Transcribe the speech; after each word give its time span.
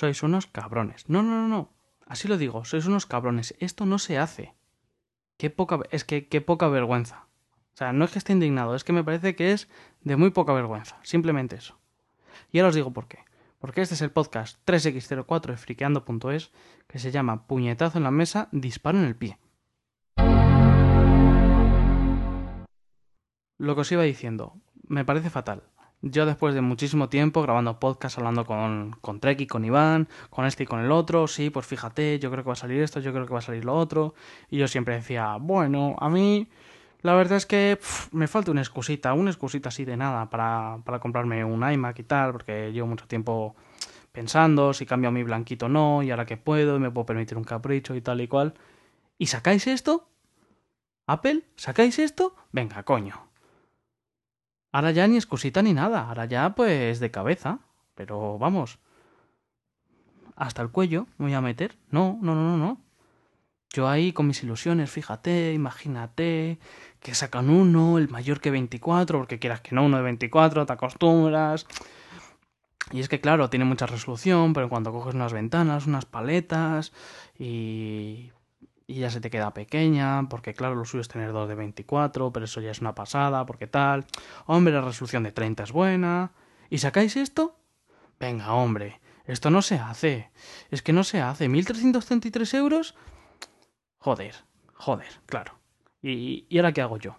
sois 0.00 0.22
unos 0.22 0.46
cabrones. 0.46 1.08
No, 1.08 1.22
no, 1.22 1.42
no, 1.42 1.48
no. 1.48 1.68
Así 2.06 2.26
lo 2.26 2.38
digo, 2.38 2.64
sois 2.64 2.86
unos 2.86 3.04
cabrones. 3.04 3.54
Esto 3.60 3.84
no 3.84 3.98
se 3.98 4.16
hace. 4.16 4.54
Qué 5.36 5.50
poca, 5.50 5.78
es 5.90 6.04
que 6.04 6.26
qué 6.26 6.40
poca 6.40 6.68
vergüenza. 6.68 7.26
O 7.74 7.76
sea, 7.76 7.92
no 7.92 8.06
es 8.06 8.10
que 8.10 8.18
esté 8.18 8.32
indignado, 8.32 8.74
es 8.74 8.82
que 8.82 8.94
me 8.94 9.04
parece 9.04 9.36
que 9.36 9.52
es 9.52 9.68
de 10.00 10.16
muy 10.16 10.30
poca 10.30 10.54
vergüenza. 10.54 10.98
Simplemente 11.02 11.56
eso. 11.56 11.78
Y 12.50 12.58
ahora 12.58 12.70
os 12.70 12.74
digo 12.74 12.92
por 12.94 13.08
qué. 13.08 13.18
Porque 13.58 13.82
este 13.82 13.94
es 13.94 14.00
el 14.00 14.10
podcast 14.10 14.58
3x04 14.66 15.46
de 15.48 15.56
friqueando.es 15.58 16.50
que 16.88 16.98
se 16.98 17.10
llama 17.10 17.46
Puñetazo 17.46 17.98
en 17.98 18.04
la 18.04 18.10
mesa, 18.10 18.48
disparo 18.52 18.98
en 18.98 19.04
el 19.04 19.16
pie. 19.16 19.38
Lo 23.58 23.74
que 23.74 23.82
os 23.82 23.92
iba 23.92 24.02
diciendo, 24.04 24.54
me 24.88 25.04
parece 25.04 25.28
fatal. 25.28 25.62
Yo 26.02 26.24
después 26.24 26.54
de 26.54 26.62
muchísimo 26.62 27.10
tiempo 27.10 27.42
grabando 27.42 27.78
podcast, 27.78 28.16
hablando 28.16 28.46
con, 28.46 28.96
con 29.02 29.20
Trek 29.20 29.42
y 29.42 29.46
con 29.46 29.64
Iván, 29.66 30.08
con 30.30 30.46
este 30.46 30.62
y 30.62 30.66
con 30.66 30.80
el 30.80 30.90
otro, 30.92 31.26
sí, 31.26 31.50
pues 31.50 31.66
fíjate, 31.66 32.18
yo 32.18 32.30
creo 32.30 32.42
que 32.42 32.48
va 32.48 32.54
a 32.54 32.56
salir 32.56 32.80
esto, 32.82 33.00
yo 33.00 33.12
creo 33.12 33.26
que 33.26 33.32
va 33.34 33.40
a 33.40 33.42
salir 33.42 33.66
lo 33.66 33.76
otro, 33.76 34.14
y 34.48 34.56
yo 34.56 34.66
siempre 34.66 34.94
decía, 34.94 35.36
bueno, 35.38 35.96
a 35.98 36.08
mí 36.08 36.48
la 37.02 37.14
verdad 37.14 37.36
es 37.36 37.46
que 37.46 37.78
me 38.12 38.28
falta 38.28 38.50
una 38.50 38.62
excusita, 38.62 39.12
una 39.12 39.30
excusita 39.30 39.68
así 39.68 39.84
de 39.84 39.96
nada 39.96 40.30
para, 40.30 40.78
para 40.84 41.00
comprarme 41.00 41.44
un 41.44 41.70
iMac 41.70 41.98
y 41.98 42.04
tal, 42.04 42.32
porque 42.32 42.72
llevo 42.72 42.88
mucho 42.88 43.06
tiempo 43.06 43.54
pensando 44.12 44.72
si 44.72 44.86
cambio 44.86 45.10
mi 45.10 45.22
blanquito 45.22 45.66
o 45.66 45.68
no, 45.68 46.02
y 46.02 46.10
ahora 46.10 46.26
que 46.26 46.36
puedo, 46.36 46.76
y 46.76 46.80
me 46.80 46.90
puedo 46.90 47.06
permitir 47.06 47.36
un 47.36 47.44
capricho 47.44 47.94
y 47.94 48.00
tal 48.00 48.20
y 48.20 48.28
cual. 48.28 48.54
¿Y 49.18 49.26
sacáis 49.26 49.66
esto? 49.66 50.08
¿Apple? 51.06 51.42
¿Sacáis 51.56 51.98
esto? 51.98 52.34
Venga, 52.52 52.82
coño. 52.84 53.29
Ahora 54.72 54.92
ya 54.92 55.06
ni 55.06 55.16
excusita 55.16 55.62
ni 55.62 55.74
nada, 55.74 56.08
ahora 56.08 56.26
ya 56.26 56.54
pues 56.54 57.00
de 57.00 57.10
cabeza. 57.10 57.60
Pero 57.94 58.38
vamos. 58.38 58.78
Hasta 60.36 60.62
el 60.62 60.70
cuello 60.70 61.06
me 61.18 61.26
voy 61.26 61.34
a 61.34 61.40
meter. 61.40 61.76
No, 61.90 62.18
no, 62.22 62.34
no, 62.34 62.42
no, 62.42 62.56
no. 62.56 62.80
Yo 63.72 63.88
ahí 63.88 64.12
con 64.12 64.26
mis 64.26 64.42
ilusiones, 64.42 64.90
fíjate, 64.90 65.52
imagínate 65.52 66.58
que 66.98 67.14
sacan 67.14 67.50
uno, 67.50 67.98
el 67.98 68.08
mayor 68.08 68.40
que 68.40 68.50
24, 68.50 69.18
porque 69.18 69.38
quieras 69.38 69.60
que 69.60 69.76
no, 69.76 69.84
uno 69.84 69.96
de 69.98 70.02
24, 70.02 70.66
te 70.66 70.72
acostumbras. 70.72 71.66
Y 72.90 72.98
es 72.98 73.08
que 73.08 73.20
claro, 73.20 73.48
tiene 73.48 73.64
mucha 73.64 73.86
resolución, 73.86 74.52
pero 74.52 74.68
cuando 74.68 74.92
coges 74.92 75.14
unas 75.14 75.32
ventanas, 75.32 75.86
unas 75.86 76.04
paletas 76.04 76.92
y 77.38 78.32
y 78.90 78.94
ya 78.94 79.10
se 79.10 79.20
te 79.20 79.30
queda 79.30 79.54
pequeña, 79.54 80.28
porque 80.28 80.52
claro, 80.52 80.74
lo 80.74 80.84
suyo 80.84 81.00
es 81.00 81.06
tener 81.06 81.32
dos 81.32 81.48
de 81.48 81.54
24, 81.54 82.32
pero 82.32 82.44
eso 82.44 82.60
ya 82.60 82.72
es 82.72 82.80
una 82.80 82.92
pasada, 82.92 83.46
porque 83.46 83.68
tal. 83.68 84.04
Hombre, 84.46 84.74
la 84.74 84.80
resolución 84.80 85.22
de 85.22 85.30
30 85.30 85.62
es 85.62 85.70
buena. 85.70 86.32
¿Y 86.70 86.78
sacáis 86.78 87.16
esto? 87.16 87.56
Venga, 88.18 88.52
hombre, 88.52 89.00
esto 89.26 89.48
no 89.48 89.62
se 89.62 89.76
hace. 89.76 90.32
Es 90.70 90.82
que 90.82 90.92
no 90.92 91.04
se 91.04 91.20
hace. 91.20 91.48
¿1333 91.48 92.54
euros? 92.54 92.96
Joder, 93.98 94.34
joder, 94.74 95.20
claro. 95.26 95.54
¿Y, 96.02 96.46
y 96.48 96.58
ahora 96.58 96.72
qué 96.72 96.82
hago 96.82 96.96
yo? 96.96 97.16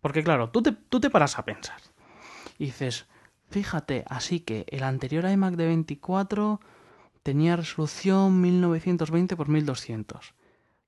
Porque 0.00 0.22
claro, 0.22 0.50
tú 0.50 0.62
te, 0.62 0.70
tú 0.70 1.00
te 1.00 1.10
paras 1.10 1.36
a 1.36 1.44
pensar. 1.44 1.80
Y 2.58 2.66
dices, 2.66 3.06
fíjate, 3.50 4.04
así 4.06 4.38
que 4.38 4.66
el 4.68 4.84
anterior 4.84 5.28
iMac 5.28 5.54
de 5.54 5.66
24 5.66 6.60
tenía 7.24 7.56
resolución 7.56 8.40
1920 8.40 9.34
x 9.34 9.48
1200 9.48 10.34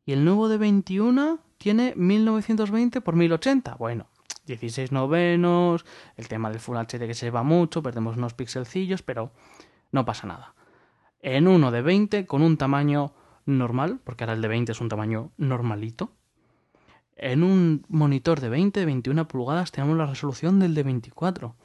y 0.06 0.12
el 0.12 0.24
nuevo 0.24 0.48
de 0.48 0.56
21 0.56 1.40
tiene 1.58 1.92
1920 1.96 3.00
por 3.00 3.16
1080. 3.16 3.74
Bueno, 3.74 4.06
16 4.46 4.92
novenos, 4.92 5.84
el 6.16 6.28
tema 6.28 6.48
del 6.48 6.60
Full 6.60 6.76
HD 6.76 7.06
que 7.06 7.14
se 7.14 7.30
va 7.30 7.42
mucho, 7.42 7.82
perdemos 7.82 8.16
unos 8.16 8.32
pixelcillos, 8.32 9.02
pero 9.02 9.32
no 9.90 10.04
pasa 10.04 10.28
nada. 10.28 10.54
En 11.20 11.48
uno 11.48 11.72
de 11.72 11.82
20 11.82 12.24
con 12.26 12.42
un 12.42 12.56
tamaño 12.56 13.12
normal, 13.46 14.00
porque 14.04 14.22
ahora 14.22 14.34
el 14.34 14.42
de 14.42 14.48
20 14.48 14.72
es 14.72 14.80
un 14.80 14.88
tamaño 14.88 15.32
normalito. 15.36 16.12
En 17.16 17.42
un 17.42 17.84
monitor 17.88 18.41
de 18.41 18.48
20, 18.48 18.84
21 18.84 19.26
pulgadas 19.26 19.72
tenemos 19.72 19.97
la 19.97 20.06
resolución 20.06 20.60
del 20.60 20.75
de 20.75 20.84
24. 20.84 21.56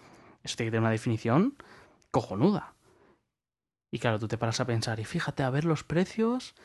Esto 0.41 0.63
tiene 0.63 0.79
una 0.79 0.89
definición 0.89 1.55
cojonuda. 2.09 2.73
Y 3.91 3.99
claro, 3.99 4.17
tú 4.17 4.27
te 4.27 4.37
paras 4.39 4.59
a 4.61 4.65
pensar, 4.65 4.99
y 4.99 5.05
fíjate 5.05 5.43
a 5.43 5.49
ver 5.51 5.65
los 5.65 5.83
precios 5.83 6.55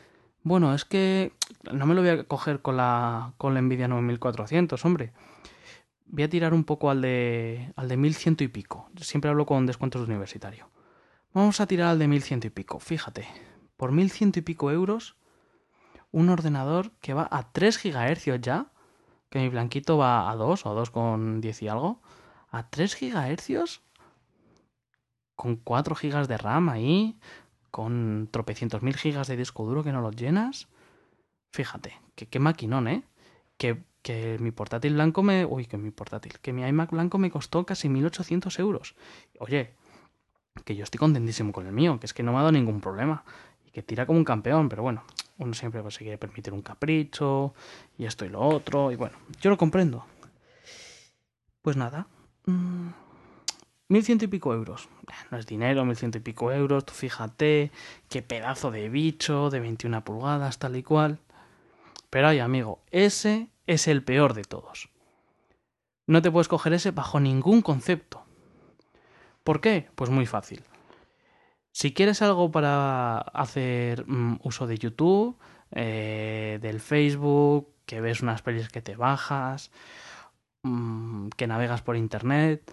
bueno, 0.43 0.75
es 0.75 0.85
que 0.85 1.33
no 1.73 1.87
me 1.87 1.95
lo 1.95 2.03
voy 2.03 2.11
a 2.11 2.25
coger 2.25 2.63
con 2.63 2.77
la, 2.77 3.35
con 3.37 3.55
la 3.55 3.61
Nvidia 3.61 3.89
9400, 3.89 4.85
hombre. 4.85 5.13
Voy 6.07 6.23
a 6.23 6.29
tirar 6.29 6.55
un 6.55 6.65
poco 6.65 6.91
al 6.91 7.03
de, 7.03 7.73
al 7.77 7.89
de 7.89 7.97
1100 7.97 8.37
y 8.41 8.49
pico. 8.49 8.89
Siempre 9.01 9.31
hablo 9.31 9.45
con 9.45 9.67
descuentos 9.67 10.03
de 10.03 10.13
universitario. 10.13 10.71
Vamos 11.35 11.61
a 11.61 11.67
tirar 11.67 11.89
al 11.89 11.99
de 11.99 12.09
1100 12.09 12.41
y 12.45 12.51
pico. 12.51 12.79
Fíjate, 12.79 13.27
por 13.77 13.93
1100 13.93 14.33
y 14.37 14.41
pico 14.41 14.71
euros, 14.71 15.17
un 16.13 16.29
ordenador 16.29 16.93
que 17.01 17.13
va 17.13 17.29
a 17.31 17.53
3 17.53 17.83
GHz 17.83 18.41
ya, 18.41 18.73
que 19.29 19.41
mi 19.41 19.49
blanquito 19.49 19.99
va 19.99 20.31
a 20.31 20.37
2 20.37 20.65
o 20.65 20.75
2 20.75 20.91
con 20.91 21.41
10 21.41 21.63
y 21.63 21.69
algo, 21.69 22.01
a 22.51 22.71
3 22.71 22.97
GHz, 22.99 23.83
con 25.35 25.57
4 25.57 25.95
GB 25.95 26.27
de 26.27 26.39
RAM 26.39 26.69
ahí, 26.71 27.19
con 27.77 28.31
tropecientos 28.31 28.81
mil 28.81 28.97
gigas 28.97 29.29
de 29.29 29.37
disco 29.37 29.67
duro 29.67 29.85
que 29.85 29.93
no 29.93 30.01
los 30.01 30.17
llenas. 30.17 30.67
Fíjate, 31.53 32.01
que 32.15 32.25
qué 32.27 32.39
maquinón, 32.39 32.89
¿eh? 32.89 33.03
Que, 33.59 33.85
que 34.01 34.39
mi 34.41 34.51
portátil 34.51 34.95
blanco 34.95 35.23
me... 35.23 35.45
Uy, 35.45 35.67
que 35.67 35.77
mi 35.77 35.91
portátil, 35.91 36.39
que 36.41 36.55
mi 36.55 36.67
iMac 36.67 36.91
blanco 36.91 37.19
me 37.19 37.31
costó 37.31 37.67
casi 37.67 37.91
1800 37.91 38.59
euros. 38.61 38.95
Oye, 39.41 39.75
que 40.65 40.75
yo 40.75 40.85
estoy 40.85 40.97
contentísimo 40.97 41.53
con 41.53 41.67
el 41.67 41.75
mío, 41.75 42.01
que 42.01 42.07
es 42.07 42.15
que 42.15 42.23
no 42.23 42.33
me 42.33 42.39
ha 42.39 42.41
dado 42.41 42.53
ningún 42.53 42.81
problema. 42.81 43.25
Y 43.67 43.73
que 43.73 43.83
tira 43.83 44.07
como 44.07 44.19
un 44.19 44.25
campeón, 44.25 44.71
pero 44.71 44.83
bueno, 44.83 45.05
uno 45.37 45.53
siempre 45.53 45.83
se 45.91 45.99
quiere 45.99 46.17
permitir 46.17 46.55
un 46.55 46.63
capricho, 46.63 47.53
y 47.99 48.07
esto 48.07 48.25
y 48.25 48.31
lo 48.31 48.41
otro, 48.41 48.91
y 48.91 48.97
bueno, 48.97 49.19
yo 49.43 49.51
lo 49.51 49.59
comprendo. 49.59 50.07
Pues 51.61 51.77
nada. 51.77 52.07
Mmm 52.47 53.06
Mil 53.89 54.03
ciento 54.03 54.25
y 54.25 54.29
pico 54.29 54.53
euros. 54.53 54.89
No 55.31 55.39
es 55.39 55.47
dinero, 55.47 55.85
mil 55.85 55.97
ciento 55.97 56.19
y 56.19 56.21
pico 56.21 56.51
euros. 56.51 56.85
Tú 56.85 56.93
fíjate, 56.93 57.71
qué 58.09 58.23
pedazo 58.23 58.71
de 58.71 58.89
bicho, 58.89 59.51
de 59.51 59.61
21 59.61 60.05
pulgadas, 60.05 60.59
tal 60.59 60.77
y 60.77 60.83
cual. 60.83 61.21
Pero 62.11 62.29
ay, 62.29 62.41
amigo, 62.41 62.81
ese 62.91 63.49
es 63.67 63.89
el 63.89 64.03
peor 64.03 64.35
de 64.35 64.43
todos. 64.43 64.91
No 66.07 66.23
te 66.23 66.31
puedes 66.31 66.49
coger 66.49 66.73
ese 66.73 66.91
bajo 66.91 67.21
ningún 67.21 67.63
concepto. 67.63 68.25
¿Por 69.45 69.61
qué? 69.61 69.89
Pues 69.95 70.11
muy 70.11 70.27
fácil. 70.27 70.65
Si 71.73 71.93
quieres 71.93 72.23
algo 72.23 72.51
para 72.51 73.19
hacer 73.19 74.07
mm, 74.09 74.41
uso 74.43 74.67
de 74.67 74.79
YouTube, 74.79 75.37
eh, 75.73 76.59
del 76.63 76.81
Facebook, 76.81 77.69
que 77.87 78.01
ves 78.01 78.23
unas 78.23 78.43
pelis 78.43 78.69
que 78.69 78.83
te 78.83 78.97
bajas, 78.97 79.71
mm, 80.63 81.29
que 81.37 81.47
navegas 81.47 81.83
por 81.83 81.97
Internet, 81.97 82.73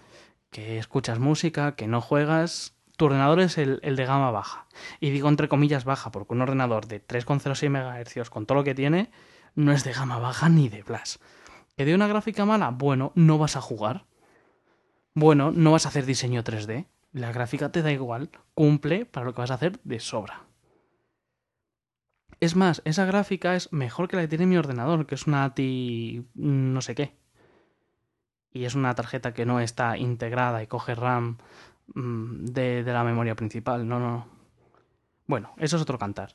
que 0.54 0.78
escuchas 0.78 1.18
música, 1.18 1.74
que 1.74 1.88
no 1.88 2.00
juegas, 2.00 2.76
tu 2.96 3.06
ordenador 3.06 3.40
es 3.40 3.58
el, 3.58 3.80
de 3.80 4.04
gama 4.06 4.30
baja. 4.30 4.68
Y 5.00 5.10
digo 5.10 5.28
entre 5.28 5.48
comillas 5.48 5.84
baja, 5.84 6.12
porque 6.12 6.32
un 6.32 6.42
ordenador 6.42 6.86
de 6.86 7.04
3,06 7.04 7.70
MHz 7.70 8.30
con 8.30 8.46
todo 8.46 8.58
lo 8.58 8.64
que 8.64 8.76
tiene 8.76 9.10
no 9.56 9.72
es 9.72 9.82
de 9.82 9.92
gama 9.92 10.20
baja 10.20 10.48
ni 10.48 10.68
de 10.68 10.84
Blas. 10.84 11.18
¿Que 11.76 11.84
de 11.84 11.92
una 11.96 12.06
gráfica 12.06 12.44
mala? 12.44 12.70
Bueno, 12.70 13.10
no 13.16 13.36
vas 13.36 13.56
a 13.56 13.60
jugar. 13.60 14.06
Bueno, 15.12 15.50
no 15.50 15.72
vas 15.72 15.86
a 15.86 15.88
hacer 15.88 16.06
diseño 16.06 16.44
3D. 16.44 16.86
La 17.10 17.32
gráfica 17.32 17.72
te 17.72 17.82
da 17.82 17.90
igual, 17.90 18.30
cumple 18.54 19.06
para 19.06 19.26
lo 19.26 19.34
que 19.34 19.40
vas 19.40 19.50
a 19.50 19.54
hacer 19.54 19.80
de 19.82 19.98
sobra. 19.98 20.44
Es 22.38 22.54
más, 22.54 22.80
esa 22.84 23.04
gráfica 23.06 23.56
es 23.56 23.72
mejor 23.72 24.06
que 24.06 24.14
la 24.14 24.22
que 24.22 24.28
tiene 24.28 24.46
mi 24.46 24.56
ordenador, 24.56 25.06
que 25.06 25.16
es 25.16 25.26
una 25.26 25.42
ATI 25.42 26.28
no 26.34 26.80
sé 26.80 26.94
qué 26.94 27.23
y 28.54 28.64
es 28.64 28.76
una 28.76 28.94
tarjeta 28.94 29.34
que 29.34 29.44
no 29.44 29.60
está 29.60 29.98
integrada 29.98 30.62
y 30.62 30.68
coge 30.68 30.94
RAM 30.94 31.36
mm, 31.92 32.46
de, 32.46 32.82
la 32.84 33.02
memoria 33.02 33.34
principal. 33.34 33.86
No, 33.86 33.98
no. 33.98 34.28
Bueno, 35.26 35.52
eso 35.58 35.76
es 35.76 35.82
otro 35.82 35.98
cantar. 35.98 36.34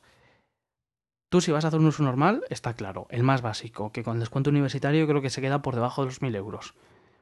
Tú 1.30 1.40
si 1.40 1.50
vas 1.50 1.64
a 1.64 1.68
hacer 1.68 1.80
un 1.80 1.86
uso 1.86 2.02
normal, 2.02 2.44
está 2.50 2.74
claro, 2.74 3.06
el 3.08 3.22
más 3.22 3.40
básico, 3.40 3.90
que 3.90 4.04
con 4.04 4.20
descuento 4.20 4.50
universitario 4.50 5.06
creo 5.08 5.22
que 5.22 5.30
se 5.30 5.40
queda 5.40 5.62
por 5.62 5.74
debajo 5.74 6.02
de 6.02 6.06
los 6.06 6.20
1000 6.20 6.34
euros. 6.36 6.74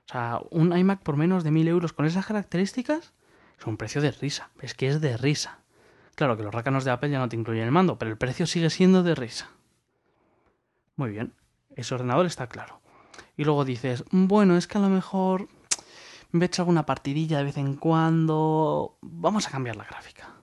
O 0.08 0.12
sea, 0.12 0.40
un 0.50 0.76
iMac 0.76 1.02
por 1.02 1.16
menos 1.16 1.44
de 1.44 1.52
1000 1.52 1.68
euros 1.68 1.92
con 1.92 2.04
esas 2.04 2.26
características 2.26 3.12
es 3.58 3.66
un 3.66 3.76
precio 3.76 4.00
de 4.00 4.10
risa. 4.10 4.50
Es 4.60 4.74
que 4.74 4.88
es 4.88 5.00
de 5.00 5.16
risa. 5.16 5.60
Claro 6.16 6.36
que 6.36 6.42
los 6.42 6.54
rácanos 6.54 6.84
de 6.84 6.90
Apple 6.90 7.10
ya 7.10 7.18
no 7.20 7.28
te 7.28 7.36
incluyen 7.36 7.64
el 7.64 7.70
mando, 7.70 7.98
pero 7.98 8.10
el 8.10 8.16
precio 8.16 8.46
sigue 8.46 8.70
siendo 8.70 9.04
de 9.04 9.14
risa. 9.14 9.50
Muy 10.96 11.10
bien, 11.10 11.34
ese 11.76 11.94
ordenador 11.94 12.26
está 12.26 12.48
claro 12.48 12.80
y 13.38 13.44
luego 13.44 13.64
dices, 13.64 14.04
bueno, 14.10 14.56
es 14.56 14.66
que 14.66 14.78
a 14.78 14.80
lo 14.80 14.88
mejor 14.88 15.48
me 16.32 16.44
he 16.44 16.46
hecho 16.46 16.62
alguna 16.62 16.84
partidilla 16.84 17.38
de 17.38 17.44
vez 17.44 17.56
en 17.56 17.76
cuando, 17.76 18.98
vamos 19.00 19.46
a 19.46 19.50
cambiar 19.50 19.76
la 19.76 19.84
gráfica. 19.84 20.34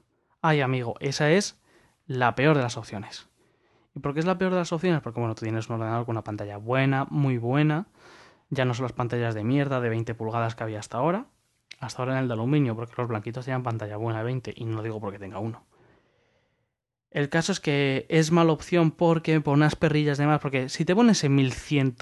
Ay, 0.42 0.62
amigo, 0.62 0.96
esa 1.02 1.30
es 1.30 1.60
la 2.08 2.36
peor 2.36 2.56
de 2.56 2.64
las 2.64 2.78
opciones. 2.78 3.28
¿Y 3.96 4.00
por 4.00 4.14
qué 4.14 4.22
es 4.22 4.26
la 4.26 4.38
peor 4.38 4.54
de 4.54 4.60
las 4.60 4.72
opciones? 4.72 5.02
Porque, 5.02 5.20
bueno, 5.20 5.36
tú 5.36 5.44
tienes 5.44 5.68
un 5.68 5.76
ordenador 5.76 6.06
con 6.06 6.14
una 6.14 6.24
pantalla 6.24 6.56
buena, 6.56 7.06
muy 7.10 7.38
buena, 7.38 7.88
ya 8.50 8.64
no 8.64 8.74
son 8.74 8.84
las 8.84 8.94
pantallas 8.94 9.36
de 9.36 9.44
mierda 9.44 9.82
de 9.82 9.90
20 9.90 10.16
pulgadas 10.16 10.56
que 10.56 10.64
había 10.64 10.80
hasta 10.80 10.98
ahora, 10.98 11.26
hasta 11.82 12.02
ahora 12.02 12.14
en 12.14 12.20
el 12.20 12.28
de 12.30 12.36
aluminio, 12.36 12.78
porque 12.78 12.94
los 12.98 13.10
blanquitos 13.10 13.44
tenían 13.44 13.64
pantalla 13.64 13.98
buena 13.98 14.20
de 14.20 14.26
20 14.26 14.54
y 14.56 14.64
no 14.64 14.82
digo 14.82 15.02
porque 15.02 15.20
tenga 15.20 15.40
uno. 15.40 15.66
El 17.12 17.28
caso 17.28 17.52
es 17.52 17.60
que 17.60 18.06
es 18.08 18.32
mala 18.32 18.54
opción 18.54 18.92
porque 18.92 19.42
por 19.42 19.60
perrillas 19.78 20.18
de 20.18 20.28
más, 20.28 20.40
porque 20.40 20.70
si 20.70 20.86
te 20.86 20.96
pones 20.96 21.22
en 21.26 21.36
1100 21.36 21.96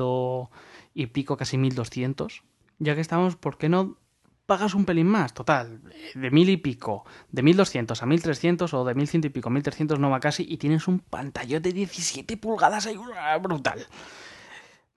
y 0.94 1.08
pico, 1.08 1.38
casi 1.38 1.58
1200, 1.58 2.44
ya 2.80 2.96
que 2.96 3.02
estamos, 3.02 3.36
¿por 3.36 3.58
qué 3.58 3.70
no 3.70 3.98
pagas 4.46 4.74
un 4.74 4.86
pelín 4.86 5.08
más? 5.08 5.34
Total, 5.34 5.82
de 6.14 6.32
mil 6.32 6.50
y 6.50 6.58
pico, 6.58 7.06
de 7.32 7.44
1200 7.44 8.02
a 8.02 8.06
1300 8.06 8.74
o 8.74 8.86
de 8.86 8.96
1100 8.96 9.26
y 9.26 9.30
pico, 9.30 9.50
1300 9.50 10.00
no 10.00 10.10
va 10.10 10.20
casi 10.20 10.46
y 10.48 10.58
tienes 10.58 10.88
un 10.88 11.00
pantallote 11.00 11.70
de 11.70 11.74
17 11.74 12.38
pulgadas 12.38 12.86
ahí, 12.86 12.98
brutal. 13.42 13.86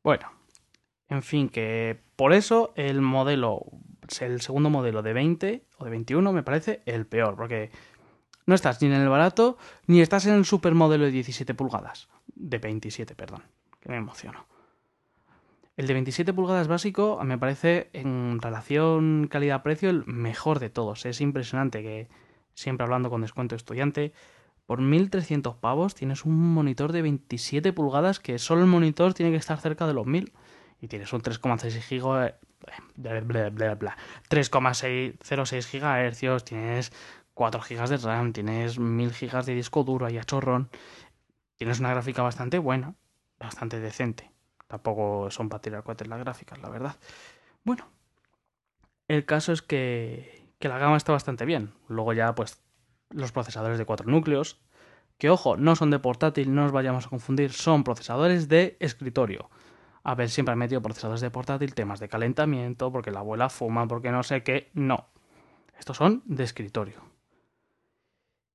Bueno, 0.03 0.31
en 1.09 1.23
fin, 1.23 1.49
que 1.49 2.01
por 2.17 2.33
eso 2.33 2.73
el 2.77 3.01
modelo, 3.01 3.67
el 4.21 4.41
segundo 4.41 4.71
modelo 4.71 5.03
de 5.03 5.13
20 5.13 5.65
o 5.79 5.85
de 5.85 5.91
21 5.91 6.33
me 6.33 6.43
parece 6.43 6.83
el 6.87 7.07
peor, 7.07 7.37
porque 7.37 7.71
no 8.47 8.55
estás 8.55 8.81
ni 8.81 8.89
en 8.89 8.95
el 8.95 9.09
barato, 9.09 9.59
ni 9.87 10.01
estás 10.01 10.27
en 10.27 10.35
el 10.35 10.45
supermodelo 10.45 11.05
de 11.05 11.11
17 11.11 11.55
pulgadas. 11.55 12.09
De 12.35 12.59
27, 12.59 13.15
perdón. 13.15 13.43
Que 13.81 13.89
me 13.89 13.97
emociono. 13.97 14.47
El 15.77 15.87
de 15.87 15.93
27 15.93 16.33
pulgadas 16.33 16.69
básico 16.69 17.21
me 17.23 17.37
parece 17.37 17.91
en 17.93 18.41
relación 18.41 19.29
calidad-precio 19.31 19.91
el 19.91 20.07
mejor 20.07 20.59
de 20.59 20.71
todos. 20.71 21.05
Es 21.05 21.21
impresionante 21.21 21.83
que, 21.83 22.09
siempre 22.55 22.85
hablando 22.85 23.11
con 23.11 23.21
descuento 23.21 23.55
estudiante, 23.55 24.15
por 24.65 24.81
1300 24.81 25.57
pavos 25.57 25.95
tienes 25.95 26.25
un 26.25 26.55
monitor 26.55 26.93
de 26.93 27.03
27 27.03 27.75
pulgadas 27.75 28.21
que 28.21 28.39
solo 28.39 28.63
el 28.63 28.69
monitor 28.69 29.13
tiene 29.13 29.31
que 29.33 29.37
estar 29.37 29.61
cerca 29.61 29.87
de 29.87 29.93
los 29.93 30.07
1000 30.07 30.33
y 30.81 30.89
tienes 30.89 31.13
un 31.13 31.21
3,6 31.21 31.71
gigas 31.83 32.35
3,06 34.31 35.67
gigahercios, 35.67 36.45
tienes 36.47 36.91
4 37.35 37.61
GB 37.61 37.89
de 37.89 37.97
RAM, 37.99 38.33
tienes 38.33 38.79
1000 38.79 39.11
GB 39.11 39.45
de 39.45 39.55
disco 39.55 39.85
duro 39.85 40.07
ahí 40.07 40.17
a 40.17 40.25
chorrón, 40.25 40.71
tienes 41.57 41.81
una 41.81 41.91
gráfica 41.91 42.23
bastante 42.23 42.59
buena, 42.59 42.95
bastante 43.39 43.79
decente. 43.79 44.36
Tampoco 44.67 45.31
son 45.31 45.49
para 45.49 45.63
tirar 45.63 45.83
cohetes 45.83 46.09
las 46.09 46.19
gráficas, 46.19 46.61
la 46.61 46.69
verdad. 46.69 46.97
Bueno, 47.65 47.87
el 49.09 49.25
caso 49.25 49.53
es 49.53 49.63
que, 49.63 50.51
que 50.59 50.69
la 50.69 50.79
gama 50.79 50.97
está 50.97 51.13
bastante 51.13 51.45
bien. 51.45 51.73
Luego 51.89 52.13
ya, 52.13 52.35
pues, 52.35 52.61
los 53.11 53.33
procesadores 53.33 53.79
de 53.79 53.85
4 53.85 54.11
núcleos, 54.11 54.61
que 55.19 55.31
ojo, 55.31 55.57
no 55.57 55.77
son 55.77 55.91
de 55.91 55.99
portátil, 55.99 56.55
no 56.55 56.63
nos 56.63 56.73
vayamos 56.73 57.07
a 57.07 57.11
confundir, 57.11 57.53
son 57.53 57.85
procesadores 57.85 58.49
de 58.49 58.77
escritorio. 58.81 59.51
A 60.03 60.15
ver, 60.15 60.31
siempre 60.31 60.53
han 60.53 60.59
metido 60.59 60.83
procesadores 60.83 61.21
de 61.21 61.31
portátil, 61.31 61.75
temas 61.75 62.01
de 62.01 62.09
calentamiento, 62.09 62.93
porque 62.93 63.11
la 63.11 63.21
abuela 63.21 63.49
fuma, 63.49 63.89
porque 63.89 64.13
no 64.13 64.23
sé 64.23 64.43
qué. 64.43 64.71
No. 64.75 65.09
Estos 65.79 65.97
son 65.97 66.23
de 66.27 66.45
escritorio. 66.45 67.03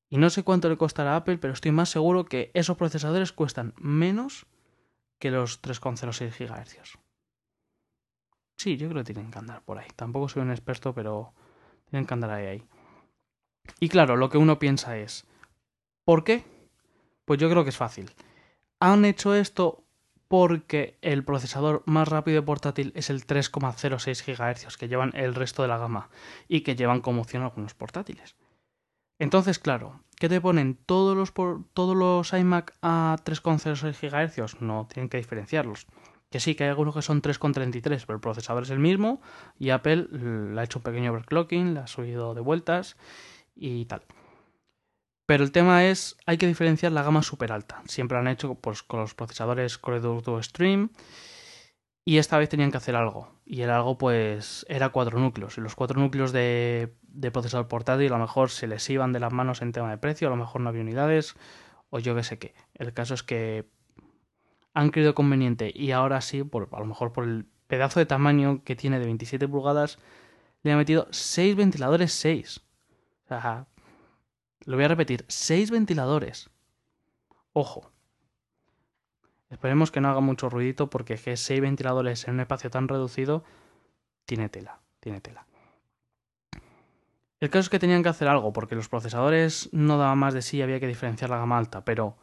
Y 0.10 0.18
no 0.18 0.30
sé 0.30 0.44
cuánto 0.44 0.70
le 0.70 0.78
costará 0.78 1.14
a 1.14 1.18
Apple, 1.18 1.38
pero 1.38 1.54
estoy 1.54 1.72
más 1.72 1.90
seguro 1.90 2.26
que 2.26 2.52
esos 2.54 2.78
procesadores 2.78 3.32
cuestan 3.32 3.74
menos 3.78 4.46
que 5.22 5.32
los 5.32 5.62
3,06 5.62 6.36
GHz. 6.38 6.98
Sí, 8.58 8.76
yo 8.76 8.90
creo 8.90 9.04
que 9.04 9.14
tienen 9.14 9.32
que 9.32 9.40
andar 9.40 9.62
por 9.62 9.78
ahí. 9.78 9.88
Tampoco 9.96 10.28
soy 10.28 10.42
un 10.42 10.52
experto, 10.52 10.94
pero 10.94 11.34
tienen 11.90 12.06
que 12.06 12.14
andar 12.14 12.32
ahí. 12.32 12.48
ahí. 12.48 12.64
Y 13.80 13.88
claro, 13.88 14.18
lo 14.18 14.30
que 14.30 14.40
uno 14.40 14.60
piensa 14.60 14.98
es, 14.98 15.26
¿por 16.04 16.24
qué? 16.24 16.44
Pues 17.24 17.40
yo 17.40 17.50
creo 17.50 17.64
que 17.64 17.70
es 17.70 17.78
fácil. 17.78 18.12
Han 18.80 19.06
hecho 19.06 19.36
esto 19.36 19.84
porque 20.28 20.98
el 21.02 21.24
procesador 21.24 21.84
más 21.86 22.08
rápido 22.08 22.42
de 22.42 22.46
portátil 22.46 22.92
es 22.96 23.10
el 23.12 23.28
3,06 23.28 24.26
GHz 24.26 24.78
que 24.78 24.88
llevan 24.88 25.12
el 25.14 25.36
resto 25.36 25.62
de 25.62 25.68
la 25.68 25.78
gama 25.78 26.10
y 26.48 26.62
que 26.62 26.76
llevan 26.76 27.02
como 27.02 27.22
opción 27.22 27.44
algunos 27.44 27.76
portátiles. 27.76 28.36
Entonces, 29.20 29.60
claro, 29.60 30.04
¿qué 30.22 30.30
te 30.30 30.40
ponen 30.40 30.78
todos 30.86 31.18
los, 31.18 31.34
todos 31.74 31.98
los 31.98 32.32
iMac 32.32 32.76
a 32.84 33.18
3,06 33.26 34.38
GHz? 34.38 34.62
No, 34.62 34.88
tienen 34.88 35.10
que 35.10 35.18
diferenciarlos. 35.18 35.88
Que 36.30 36.40
sí, 36.40 36.54
que 36.54 36.64
hay 36.64 36.70
algunos 36.70 36.94
que 36.94 37.02
son 37.02 37.24
3,33, 37.24 38.04
pero 38.06 38.18
el 38.18 38.22
procesador 38.22 38.62
es 38.62 38.70
el 38.70 38.78
mismo 38.78 39.20
y 39.58 39.72
Apple 39.72 40.10
le 40.12 40.62
ha 40.62 40.64
hecho 40.64 40.78
un 40.78 40.84
pequeño 40.84 41.10
overclocking, 41.12 41.74
le 41.74 41.80
ha 41.80 41.88
subido 41.88 42.36
de 42.36 42.42
vueltas 42.42 42.98
y 43.56 43.86
tal. 43.86 44.04
Pero 45.26 45.44
el 45.44 45.52
tema 45.52 45.86
es, 45.86 46.18
hay 46.28 46.38
que 46.38 46.46
diferenciar 46.46 46.92
la 46.92 47.02
gama 47.02 47.24
super 47.24 47.52
alta. 47.52 47.82
Siempre 47.88 48.20
han 48.20 48.28
hecho 48.28 48.54
pues, 48.54 48.84
con 48.84 49.00
los 49.00 49.16
procesadores 49.16 49.80
Core 49.80 50.02
Duo 50.02 50.44
Stream 50.44 50.92
y 52.04 52.18
esta 52.18 52.38
vez 52.38 52.50
tenían 52.50 52.72
que 52.72 52.78
hacer 52.78 52.96
algo. 52.96 53.40
Y 53.46 53.62
el 53.62 53.70
algo, 53.70 53.98
pues, 53.98 54.66
era 54.70 54.90
cuatro 54.90 55.20
núcleos. 55.20 55.58
Y 55.58 55.62
los 55.62 55.76
cuatro 55.76 56.00
núcleos 56.00 56.32
de, 56.32 56.96
de 57.04 57.32
procesador 57.32 57.68
portátil 57.68 58.08
a 58.08 58.18
lo 58.18 58.24
mejor 58.24 58.50
se 58.50 58.68
les 58.68 58.90
iban 58.90 59.14
de 59.14 59.20
las 59.20 59.32
manos 59.32 59.62
en 59.62 59.72
tema 59.72 59.92
de 59.92 59.98
precio, 59.98 60.28
a 60.28 60.32
lo 60.32 60.38
mejor 60.38 60.62
no 60.62 60.70
había 60.70 60.82
unidades, 60.82 61.36
o 61.90 62.00
yo 62.00 62.16
qué 62.16 62.24
sé 62.24 62.40
qué. 62.40 62.56
El 62.74 62.94
caso 62.94 63.14
es 63.14 63.24
que 63.24 63.70
han 64.74 64.90
creído 64.90 65.14
conveniente 65.14 65.72
y 65.74 65.92
ahora 65.92 66.22
sí, 66.22 66.40
a 66.40 66.80
lo 66.80 66.86
mejor 66.86 67.12
por 67.12 67.26
el 67.26 67.46
pedazo 67.68 68.00
de 68.00 68.06
tamaño 68.06 68.64
que 68.64 68.76
tiene 68.76 69.00
de 69.00 69.06
27 69.06 69.48
pulgadas, 69.48 70.00
le 70.64 70.72
han 70.72 70.78
metido 70.78 71.08
6 71.12 71.56
ventiladores 71.56 72.14
6. 72.14 72.62
O 73.26 73.28
sea, 73.28 73.68
lo 74.66 74.76
voy 74.76 74.86
a 74.86 74.90
repetir, 74.90 75.26
6 75.28 75.72
ventiladores. 75.72 76.50
Ojo, 77.54 77.92
Esperemos 79.52 79.92
que 79.92 80.00
no 80.00 80.10
haga 80.10 80.22
mucho 80.22 80.50
ruidito 80.50 80.90
porque 80.90 81.18
que 81.18 81.36
6 81.36 81.62
ventiladores 81.62 82.28
en 82.28 82.36
un 82.36 82.40
espacio 82.40 82.70
tan 82.70 82.88
reducido 82.88 83.44
tiene 84.26 84.48
tela, 84.48 84.80
tiene 85.02 85.20
tela. 85.20 85.46
El 87.42 87.50
caso 87.50 87.62
es 87.62 87.70
que 87.70 87.80
tenían 87.80 88.02
que 88.02 88.10
hacer 88.10 88.28
algo 88.28 88.54
porque 88.54 88.76
los 88.76 88.88
procesadores 88.88 89.70
no 89.74 89.98
daban 89.98 90.18
más 90.20 90.34
de 90.34 90.42
sí 90.42 90.58
y 90.58 90.62
había 90.62 90.80
que 90.80 90.88
diferenciar 90.88 91.30
la 91.30 91.38
gama 91.38 91.58
alta, 91.58 91.84
pero 91.84 92.18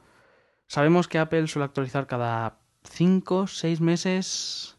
sabemos 0.69 1.07
que 1.07 1.19
Apple 1.19 1.49
suele 1.49 1.67
actualizar 1.67 2.07
cada 2.07 2.61
5, 2.85 3.47
6 3.47 3.81
meses. 3.81 4.79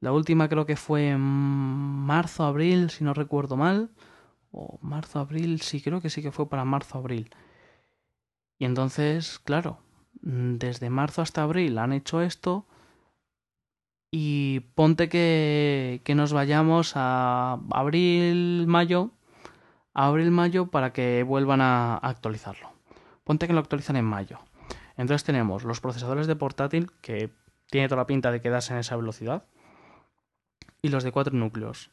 La 0.00 0.12
última 0.12 0.48
creo 0.48 0.64
que 0.64 0.76
fue 0.76 1.10
en 1.10 1.20
marzo, 1.20 2.44
abril, 2.44 2.90
si 2.90 3.04
no 3.04 3.12
recuerdo 3.14 3.56
mal. 3.56 3.90
O 4.52 4.78
marzo, 4.80 5.18
abril, 5.18 5.60
sí, 5.60 5.82
creo 5.82 6.00
que 6.00 6.08
sí 6.08 6.22
que 6.22 6.30
fue 6.30 6.48
para 6.48 6.64
marzo, 6.64 6.96
abril. 6.98 7.28
Y 8.58 8.64
entonces, 8.64 9.40
claro, 9.40 9.83
desde 10.20 10.90
marzo 10.90 11.22
hasta 11.22 11.42
abril 11.42 11.78
han 11.78 11.92
hecho 11.92 12.22
esto 12.22 12.66
y 14.10 14.60
ponte 14.74 15.08
que, 15.08 16.00
que 16.04 16.14
nos 16.14 16.32
vayamos 16.32 16.92
a 16.94 17.58
abril, 17.70 18.66
mayo, 18.66 19.10
abril, 19.92 20.30
mayo 20.30 20.66
para 20.66 20.92
que 20.92 21.22
vuelvan 21.22 21.60
a 21.60 21.96
actualizarlo. 21.96 22.70
Ponte 23.24 23.46
que 23.46 23.52
lo 23.52 23.60
actualizan 23.60 23.96
en 23.96 24.04
mayo. 24.04 24.38
Entonces 24.96 25.24
tenemos 25.24 25.64
los 25.64 25.80
procesadores 25.80 26.26
de 26.26 26.36
portátil, 26.36 26.92
que 27.00 27.30
tiene 27.70 27.88
toda 27.88 28.02
la 28.02 28.06
pinta 28.06 28.30
de 28.30 28.40
quedarse 28.40 28.72
en 28.72 28.78
esa 28.78 28.96
velocidad, 28.96 29.46
y 30.82 30.88
los 30.90 31.02
de 31.02 31.12
cuatro 31.12 31.34
núcleos. 31.34 31.90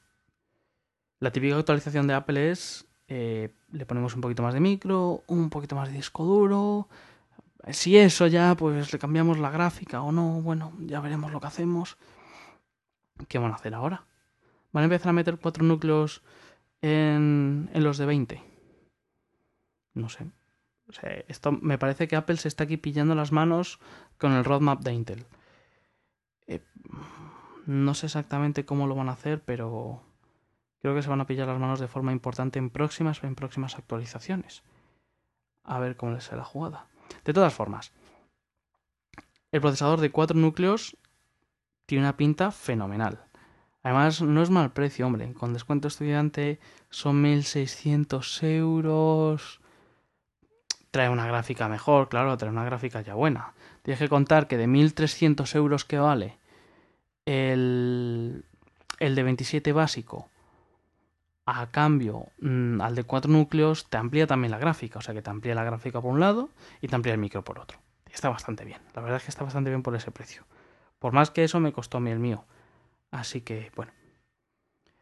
La 1.20 1.32
típica 1.32 1.58
actualización 1.58 2.08
de 2.08 2.14
Apple 2.14 2.52
es, 2.52 2.86
eh, 3.08 3.54
le 3.72 3.86
ponemos 3.86 4.16
un 4.16 4.22
poquito 4.22 4.44
más 4.44 4.54
de 4.54 4.60
micro, 4.60 5.24
un 5.28 5.50
poquito 5.50 5.76
más 5.76 5.90
de 5.90 5.96
disco 5.96 6.24
duro, 6.26 6.88
si 7.70 7.98
eso 7.98 8.28
ya, 8.28 8.56
pues 8.56 8.92
le 8.92 9.00
cambiamos 9.00 9.40
la 9.40 9.52
gráfica 9.52 10.02
o 10.02 10.12
no, 10.12 10.42
bueno, 10.42 10.74
ya 10.80 11.00
veremos 11.00 11.32
lo 11.32 11.40
que 11.40 11.48
hacemos. 11.48 11.98
¿Qué 13.28 13.38
van 13.38 13.52
a 13.52 13.56
hacer 13.56 13.74
ahora? 13.74 14.06
¿Van 14.72 14.84
a 14.84 14.86
empezar 14.86 15.10
a 15.10 15.14
meter 15.14 15.38
cuatro 15.38 15.64
núcleos 15.64 16.24
en, 16.82 17.70
en 17.74 17.84
los 17.84 17.98
de 17.98 18.06
20? 18.06 18.44
No 19.94 20.10
sé. 20.10 20.26
O 20.88 20.94
esto 21.28 21.52
me 21.52 21.78
parece 21.78 22.08
que 22.08 22.16
Apple 22.16 22.38
se 22.38 22.48
está 22.48 22.64
aquí 22.66 22.78
pillando 22.78 23.16
las 23.16 23.32
manos 23.32 23.80
con 24.18 24.34
el 24.34 24.44
roadmap 24.44 24.82
de 24.82 24.94
Intel. 24.94 25.26
Eh, 26.48 26.62
no 27.66 27.94
sé 27.94 28.08
exactamente 28.08 28.66
cómo 28.66 28.88
lo 28.88 28.96
van 28.96 29.10
a 29.10 29.14
hacer, 29.14 29.42
pero 29.42 30.02
creo 30.82 30.96
que 30.96 31.02
se 31.02 31.10
van 31.10 31.22
a 31.22 31.28
pillar 31.28 31.48
las 31.48 31.60
manos 31.60 31.80
de 31.80 31.88
forma 31.88 32.12
importante 32.12 32.60
en 32.60 32.70
próximas, 32.70 33.24
en 33.24 33.36
próximas 33.36 33.78
actualizaciones. 33.78 34.64
A 35.64 35.80
ver 35.80 35.96
cómo 35.96 36.14
les 36.14 36.26
sale 36.26 36.40
la 36.40 36.46
jugada. 36.46 36.88
De 37.26 37.34
todas 37.34 37.54
formas, 37.54 37.92
el 39.52 39.62
procesador 39.62 40.00
de 40.00 40.12
4 40.12 40.38
núcleos 40.38 40.98
tiene 41.86 42.06
una 42.06 42.18
pinta 42.18 42.52
fenomenal. 42.52 43.26
Además, 43.84 44.22
no 44.22 44.42
es 44.42 44.50
mal 44.50 44.72
precio, 44.72 45.08
hombre. 45.08 45.34
Con 45.34 45.54
descuento 45.54 45.88
estudiante 45.88 46.60
son 46.90 47.24
1.600 47.24 48.44
euros. 48.44 49.60
Trae 50.92 51.10
una 51.10 51.26
gráfica 51.26 51.68
mejor, 51.68 52.10
claro, 52.10 52.38
trae 52.38 52.52
una 52.52 52.66
gráfica 52.66 53.02
ya 53.02 53.16
buena. 53.16 53.54
Tienes 53.82 54.00
que 54.00 54.10
contar 54.10 54.48
que 54.48 54.58
de 54.58 54.68
1.300 54.68 55.56
euros 55.56 55.86
que 55.86 55.98
vale 55.98 56.38
el, 57.26 58.46
el 59.00 59.16
de 59.16 59.24
27 59.24 59.74
básico 59.74 60.30
a 61.60 61.68
cambio 61.68 62.28
mm, 62.40 62.82
al 62.82 62.96
de 62.96 63.04
cuatro 63.04 63.32
núcleos 63.32 63.90
te 63.90 63.98
amplía 63.98 64.28
también 64.28 64.52
la 64.52 64.58
gráfica, 64.58 65.00
o 65.00 65.02
sea 65.02 65.14
que 65.14 65.22
te 65.22 65.30
amplía 65.30 65.56
la 65.56 65.64
gráfica 65.64 66.02
por 66.02 66.12
un 66.12 66.20
lado 66.20 66.50
y 66.82 66.88
te 66.88 66.96
amplía 66.96 67.14
el 67.14 67.20
micro 67.20 67.44
por 67.44 67.60
otro. 67.60 67.78
Está 68.12 68.30
bastante 68.30 68.66
bien, 68.66 68.80
la 68.96 69.02
verdad 69.02 69.18
es 69.18 69.24
que 69.24 69.32
está 69.32 69.44
bastante 69.44 69.70
bien 69.70 69.84
por 69.84 69.96
ese 69.96 70.12
precio. 70.12 70.44
Por 71.00 71.14
más 71.14 71.32
que 71.32 71.44
eso 71.44 71.60
me 71.60 71.74
costó 71.74 71.98
a 71.98 72.02
mí 72.02 72.12
el 72.12 72.20
mío. 72.20 72.46
Así 73.10 73.42
que, 73.42 73.72
bueno. 73.76 73.92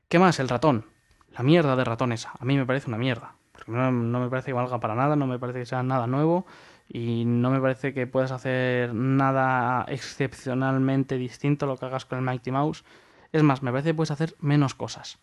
¿Qué 0.08 0.18
más? 0.18 0.39
El 0.39 0.48
ratón. 0.48 0.86
La 1.32 1.44
mierda 1.44 1.75
de 1.75 1.84
ratones, 1.84 2.25
a 2.27 2.46
mí 2.46 2.58
me 2.58 2.65
parece 2.65 2.88
una 2.88 2.98
mierda. 2.98 3.36
Porque 3.51 3.72
no, 3.72 3.91
no 3.91 4.20
me 4.20 4.29
parece 4.29 4.48
que 4.48 4.53
valga 4.53 4.79
para 4.79 4.96
nada, 4.96 5.15
no 5.15 5.27
me 5.27 5.38
parece 5.38 5.60
que 5.60 5.65
sea 5.65 5.84
nada 5.84 6.08
nuevo 6.08 6.46
y 6.88 7.25
no 7.25 7.51
me 7.51 7.62
parece 7.62 7.94
que 7.94 8.08
puedas 8.08 8.32
hacer 8.32 8.94
nada 8.96 9.86
excepcionalmente 9.88 11.18
distinto 11.18 11.65
a 11.65 11.68
lo 11.68 11.77
que 11.77 11.86
hagas 11.86 12.06
con 12.06 12.18
el 12.18 12.25
Mighty 12.25 12.51
Mouse. 12.51 12.84
Es 13.32 13.44
más, 13.44 13.62
me 13.62 13.72
parece 13.72 13.89
que 13.89 13.94
puedes 13.94 14.12
hacer 14.12 14.36
menos 14.39 14.74
cosas. 14.74 15.20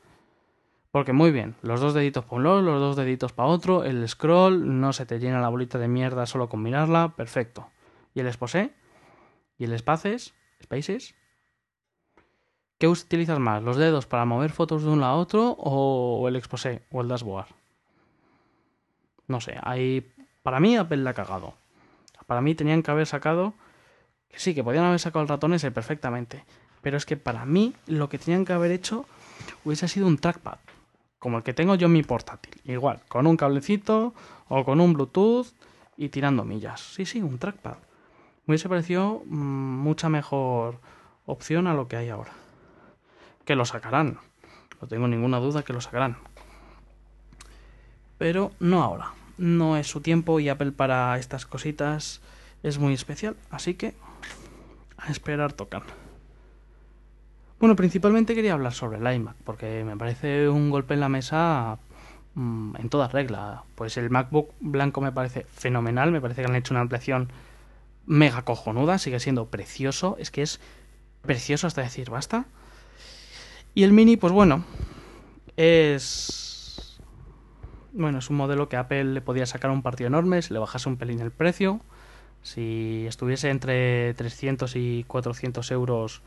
Porque 0.97 1.13
muy 1.13 1.31
bien, 1.31 1.57
los 1.61 1.83
dos 1.83 1.93
deditos 1.93 2.25
para 2.25 2.37
un 2.37 2.45
lado, 2.45 2.63
los 2.63 2.81
dos 2.81 2.97
deditos 2.97 3.31
para 3.35 3.51
otro, 3.51 3.85
el 3.85 4.09
scroll, 4.09 4.81
no 4.81 4.95
se 4.95 5.05
te 5.05 5.19
llena 5.19 5.43
la 5.43 5.51
bolita 5.51 5.77
de 5.77 5.89
mierda 5.89 6.25
solo 6.25 6.49
con 6.49 6.63
mirarla, 6.63 7.13
perfecto. 7.15 7.69
¿Y 8.15 8.21
el 8.21 8.27
exposé? 8.27 8.73
¿Y 9.59 9.65
el 9.65 9.75
espaces? 9.75 10.33
¿Spaces? 10.63 11.15
¿Qué 12.79 12.89
utilizas 12.89 13.39
más? 13.39 13.63
¿Los 13.63 13.77
dedos 13.77 14.07
para 14.07 14.25
mover 14.25 14.53
fotos 14.53 14.85
de 14.85 14.89
un 14.89 15.03
lado 15.03 15.13
a 15.13 15.19
otro 15.19 15.51
o 15.59 16.27
el 16.29 16.37
exposé 16.37 16.81
o 16.91 17.03
el 17.03 17.09
dashboard? 17.09 17.49
No 19.29 19.43
sé, 19.43 19.59
ahí 19.65 20.15
para 20.43 20.61
mí 20.61 20.79
Apple 20.79 20.97
la 20.97 21.11
ha 21.11 21.13
cagado. 21.13 21.53
Para 22.27 22.41
mí 22.41 22.55
tenían 22.55 22.83
que 22.83 22.91
haber 22.91 23.07
sacado 23.07 23.53
que 24.31 24.39
sí, 24.39 24.55
que 24.55 24.65
podían 24.65 24.87
haber 24.87 24.99
sacado 24.99 25.23
el 25.25 25.29
ratón 25.29 25.53
ese 25.53 25.71
perfectamente, 25.71 26.47
pero 26.81 26.97
es 26.97 27.05
que 27.05 27.19
para 27.19 27.45
mí 27.45 27.75
lo 27.87 28.09
que 28.09 28.17
tenían 28.17 28.47
que 28.47 28.55
haber 28.55 28.71
hecho 28.71 29.05
hubiese 29.63 29.89
sido 29.89 30.07
un 30.07 30.17
trackpad, 30.17 30.57
como 31.27 31.39
el 31.39 31.43
que 31.43 31.55
tengo 31.55 31.75
yo 31.75 31.87
en 31.87 31.93
mi 31.93 32.05
portátil, 32.05 32.55
igual, 32.67 33.01
con 33.09 33.27
un 33.27 33.37
cablecito 33.37 34.15
o 34.47 34.65
con 34.65 34.81
un 34.81 34.93
Bluetooth 34.93 35.49
y 35.97 36.11
tirando 36.11 36.45
millas. 36.45 36.81
Sí, 36.81 37.05
sí, 37.05 37.21
un 37.21 37.39
trackpad. 37.39 37.79
Me 38.45 38.53
hubiese 38.53 38.69
parecido 38.69 39.25
mm, 39.27 39.35
mucha 39.35 40.09
mejor 40.09 40.79
opción 41.25 41.67
a 41.67 41.75
lo 41.75 41.89
que 41.89 41.97
hay 41.97 42.11
ahora 42.11 42.31
que 43.45 43.57
lo 43.57 43.65
sacarán. 43.65 44.21
No 44.81 44.87
tengo 44.87 45.09
ninguna 45.09 45.41
duda 45.41 45.65
que 45.65 45.73
lo 45.73 45.81
sacarán. 45.81 46.17
Pero 48.19 48.53
no 48.61 48.85
ahora. 48.85 49.11
No 49.37 49.77
es 49.77 49.89
su 49.89 50.03
tiempo 50.03 50.39
y 50.39 50.49
Apple 50.49 50.71
para 50.71 51.19
estas 51.19 51.45
cositas 51.45 52.21
es 52.63 52.79
muy 52.79 52.95
especial. 52.95 53.35
Así 53.51 53.75
que 53.75 53.95
a 54.97 55.11
esperar 55.11 55.55
tocan. 55.55 55.83
Bueno, 57.59 57.75
principalmente 57.75 58.35
quería 58.35 58.53
hablar 58.53 58.75
sobre 58.75 58.99
el 58.99 59.15
iMac, 59.15 59.37
porque 59.45 59.83
me 59.83 59.97
parece 59.97 60.49
un 60.49 60.71
golpe 60.71 60.93
en 60.95 61.01
la 61.01 61.09
mesa 61.09 61.79
mm, 62.35 62.77
en 62.77 62.89
toda 62.91 63.09
regla. 63.09 63.65
Pues 63.75 63.97
el 63.97 64.11
MacBook 64.11 64.53
blanco 64.61 65.01
me 65.01 65.13
parece 65.13 65.47
fenomenal, 65.51 66.13
me 66.13 66.21
parece 66.21 66.43
que 66.43 66.49
han 66.49 66.57
hecho 66.57 66.75
una 66.75 66.83
ampliación 66.83 67.31
mega 68.05 68.43
cojonuda, 68.43 68.99
sigue 68.99 69.21
siendo 69.21 69.47
precioso, 69.47 70.17
es 70.21 70.31
que 70.31 70.43
es 70.43 70.61
precioso 71.23 71.67
hasta 71.67 71.83
decir 71.83 72.11
basta. 72.11 72.47
Y 73.75 73.85
el 73.85 73.93
Mini, 73.93 74.17
pues 74.17 74.33
bueno, 74.33 74.65
es. 75.57 76.99
Bueno, 77.93 78.19
es 78.19 78.29
un 78.29 78.37
modelo 78.37 78.69
que 78.69 78.77
Apple 78.77 79.05
le 79.05 79.21
podía 79.23 79.47
sacar 79.47 79.71
un 79.71 79.83
partido 79.83 80.09
enorme 80.09 80.43
si 80.43 80.53
le 80.53 80.61
bajase 80.61 80.89
un 80.89 80.97
pelín 80.97 81.21
el 81.21 81.31
precio. 81.31 81.81
Si 82.43 83.07
estuviese 83.09 83.49
entre 83.49 84.15
300 84.15 84.77
y 84.77 85.05
400 85.09 85.71
euros, 85.73 86.23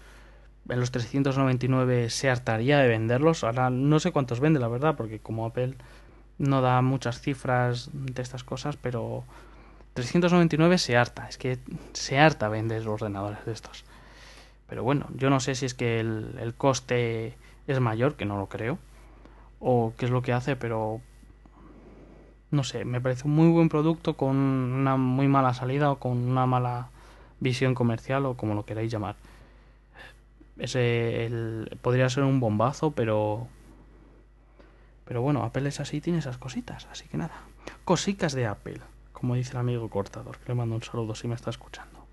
en 0.68 0.80
los 0.80 0.92
399 0.92 2.10
se 2.10 2.30
hartaría 2.30 2.80
de 2.80 2.88
venderlos. 2.88 3.44
Ahora 3.44 3.70
no 3.70 4.00
sé 4.00 4.12
cuántos 4.12 4.40
vende, 4.40 4.60
la 4.60 4.68
verdad, 4.68 4.96
porque 4.96 5.20
como 5.20 5.46
Apple 5.46 5.76
no 6.38 6.62
da 6.62 6.82
muchas 6.82 7.22
cifras 7.22 7.90
de 7.94 8.22
estas 8.22 8.44
cosas, 8.44 8.78
pero 8.78 9.24
399 9.94 10.78
se 10.78 10.98
harta. 10.98 11.28
Es 11.28 11.38
que 11.38 11.60
se 11.94 12.20
harta 12.20 12.50
vender 12.50 12.88
ordenadores 12.88 13.46
de 13.46 13.52
estos. 13.52 13.84
Pero 14.70 14.84
bueno, 14.84 15.08
yo 15.16 15.30
no 15.30 15.40
sé 15.40 15.56
si 15.56 15.66
es 15.66 15.74
que 15.74 16.00
el, 16.00 16.54
coste 16.56 17.36
es 17.68 17.80
mayor, 17.80 18.16
que 18.16 18.26
no 18.26 18.38
lo 18.38 18.48
creo, 18.48 18.78
o 19.60 19.94
qué 19.98 20.06
es 20.06 20.12
lo 20.12 20.22
que 20.22 20.32
hace, 20.32 20.56
pero 20.56 21.02
no 22.52 22.64
sé, 22.64 22.86
me 22.86 23.02
parece 23.02 23.28
un 23.28 23.36
muy 23.36 23.50
buen 23.50 23.70
producto 23.70 24.16
con 24.16 24.36
una 24.38 24.96
muy 24.96 25.28
mala 25.28 25.54
salida 25.56 25.92
o 25.92 25.98
con 25.98 26.18
una 26.18 26.46
mala 26.46 26.90
visión 27.40 27.74
comercial 27.74 28.26
o 28.26 28.36
como 28.36 28.54
lo 28.54 28.66
queráis 28.66 28.92
llamar. 28.92 29.16
Ese 30.60 31.30
podría 31.82 32.10
ser 32.10 32.24
un 32.24 32.40
bombazo, 32.40 32.92
pero 32.92 33.48
pero 35.06 35.24
bueno, 35.24 35.44
Apple 35.44 35.68
es 35.68 35.80
así, 35.80 36.02
tiene 36.02 36.20
esas 36.20 36.38
cositas, 36.38 36.88
así 36.92 37.08
que 37.08 37.18
nada. 37.18 37.34
Cosicas 37.84 38.34
de 38.34 38.46
Apple, 38.46 38.80
como 39.12 39.34
dice 39.34 39.54
el 39.54 39.58
amigo 39.58 39.90
cortador, 39.90 40.38
que 40.38 40.50
le 40.50 40.54
mando 40.54 40.76
un 40.76 40.84
saludo 40.84 41.16
si 41.16 41.28
me 41.28 41.34
está 41.34 41.50
escuchando. 41.50 42.06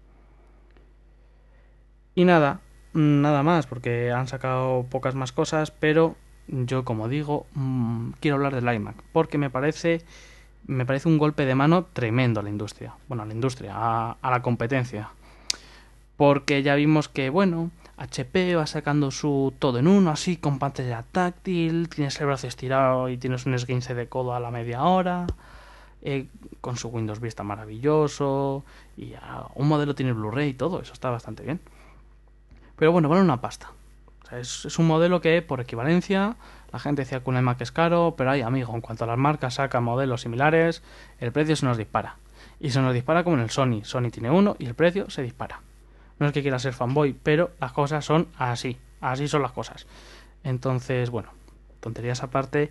Y 2.14 2.24
nada, 2.24 2.62
nada 2.94 3.42
más, 3.42 3.66
porque 3.66 4.10
han 4.10 4.28
sacado 4.28 4.86
pocas 4.88 5.14
más 5.14 5.30
cosas, 5.32 5.70
pero 5.70 6.16
yo, 6.48 6.86
como 6.86 7.08
digo, 7.08 7.46
mm, 7.54 8.12
quiero 8.20 8.36
hablar 8.36 8.54
del 8.54 8.74
iMac, 8.74 8.96
porque 9.12 9.36
me 9.36 9.50
parece, 9.50 10.02
me 10.66 10.86
parece 10.86 11.08
un 11.08 11.18
golpe 11.18 11.44
de 11.44 11.54
mano 11.54 11.84
tremendo 11.92 12.40
a 12.40 12.42
la 12.42 12.48
industria. 12.48 12.94
Bueno, 13.08 13.24
a 13.24 13.26
la 13.26 13.34
industria, 13.34 13.74
a, 13.76 14.30
la 14.30 14.40
competencia. 14.40 15.10
Porque 16.16 16.62
ya 16.62 16.74
vimos 16.74 17.10
que, 17.10 17.28
bueno, 17.28 17.70
HP 17.98 18.54
va 18.54 18.66
sacando 18.66 19.10
su 19.10 19.54
todo 19.58 19.78
en 19.78 19.88
uno, 19.88 20.10
así, 20.10 20.36
con 20.36 20.58
pantalla 20.58 21.02
táctil, 21.10 21.88
tienes 21.88 22.20
el 22.20 22.26
brazo 22.26 22.46
estirado 22.46 23.08
y 23.08 23.16
tienes 23.16 23.46
un 23.46 23.54
esguince 23.54 23.94
de 23.94 24.08
codo 24.08 24.34
a 24.34 24.40
la 24.40 24.50
media 24.50 24.82
hora, 24.84 25.26
eh, 26.02 26.26
con 26.60 26.76
su 26.76 26.88
Windows 26.88 27.20
Vista 27.20 27.42
maravilloso, 27.42 28.64
y 28.98 29.14
un 29.54 29.68
modelo 29.68 29.94
tiene 29.94 30.12
Blu-ray 30.12 30.50
y 30.50 30.54
todo, 30.54 30.82
eso 30.82 30.92
está 30.92 31.10
bastante 31.10 31.42
bien. 31.42 31.58
Pero 32.76 32.92
bueno, 32.92 33.08
vale 33.08 33.22
una 33.22 33.40
pasta. 33.40 33.72
es, 34.30 34.78
un 34.78 34.86
modelo 34.86 35.22
que, 35.22 35.40
por 35.40 35.60
equivalencia, 35.60 36.36
la 36.72 36.78
gente 36.78 37.02
decía 37.02 37.20
que 37.20 37.30
un 37.30 37.38
iMac 37.38 37.62
es 37.62 37.72
caro, 37.72 38.14
pero 38.18 38.30
hay, 38.30 38.42
amigo, 38.42 38.74
en 38.74 38.82
cuanto 38.82 39.04
a 39.04 39.06
las 39.06 39.16
marcas 39.16 39.54
sacan 39.54 39.84
modelos 39.84 40.20
similares, 40.20 40.82
el 41.18 41.32
precio 41.32 41.56
se 41.56 41.64
nos 41.64 41.78
dispara. 41.78 42.16
Y 42.60 42.70
se 42.70 42.80
nos 42.82 42.92
dispara 42.92 43.24
como 43.24 43.36
en 43.36 43.42
el 43.42 43.50
Sony. 43.50 43.82
Sony 43.84 44.10
tiene 44.10 44.30
uno 44.30 44.56
y 44.58 44.66
el 44.66 44.74
precio 44.74 45.08
se 45.08 45.22
dispara. 45.22 45.60
No 46.18 46.26
es 46.26 46.32
que 46.32 46.42
quiera 46.42 46.58
ser 46.58 46.72
fanboy, 46.72 47.14
pero 47.22 47.50
las 47.60 47.72
cosas 47.72 48.04
son 48.04 48.28
así. 48.36 48.78
Así 49.00 49.28
son 49.28 49.42
las 49.42 49.52
cosas. 49.52 49.86
Entonces, 50.44 51.10
bueno, 51.10 51.30
tonterías 51.80 52.22
aparte, 52.22 52.70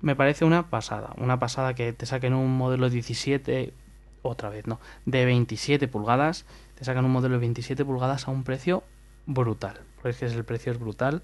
me 0.00 0.16
parece 0.16 0.44
una 0.44 0.68
pasada. 0.70 1.14
Una 1.16 1.38
pasada 1.38 1.74
que 1.74 1.92
te 1.92 2.06
saquen 2.06 2.34
un 2.34 2.56
modelo 2.56 2.90
17, 2.90 3.72
otra 4.22 4.48
vez, 4.48 4.66
no, 4.66 4.80
de 5.06 5.24
27 5.24 5.88
pulgadas, 5.88 6.44
te 6.74 6.84
sacan 6.84 7.04
un 7.04 7.12
modelo 7.12 7.34
de 7.34 7.40
27 7.40 7.84
pulgadas 7.84 8.28
a 8.28 8.30
un 8.30 8.44
precio 8.44 8.84
brutal. 9.26 9.80
Porque 9.96 10.10
es 10.10 10.18
que 10.18 10.26
el 10.26 10.44
precio 10.44 10.72
es 10.72 10.78
brutal. 10.78 11.22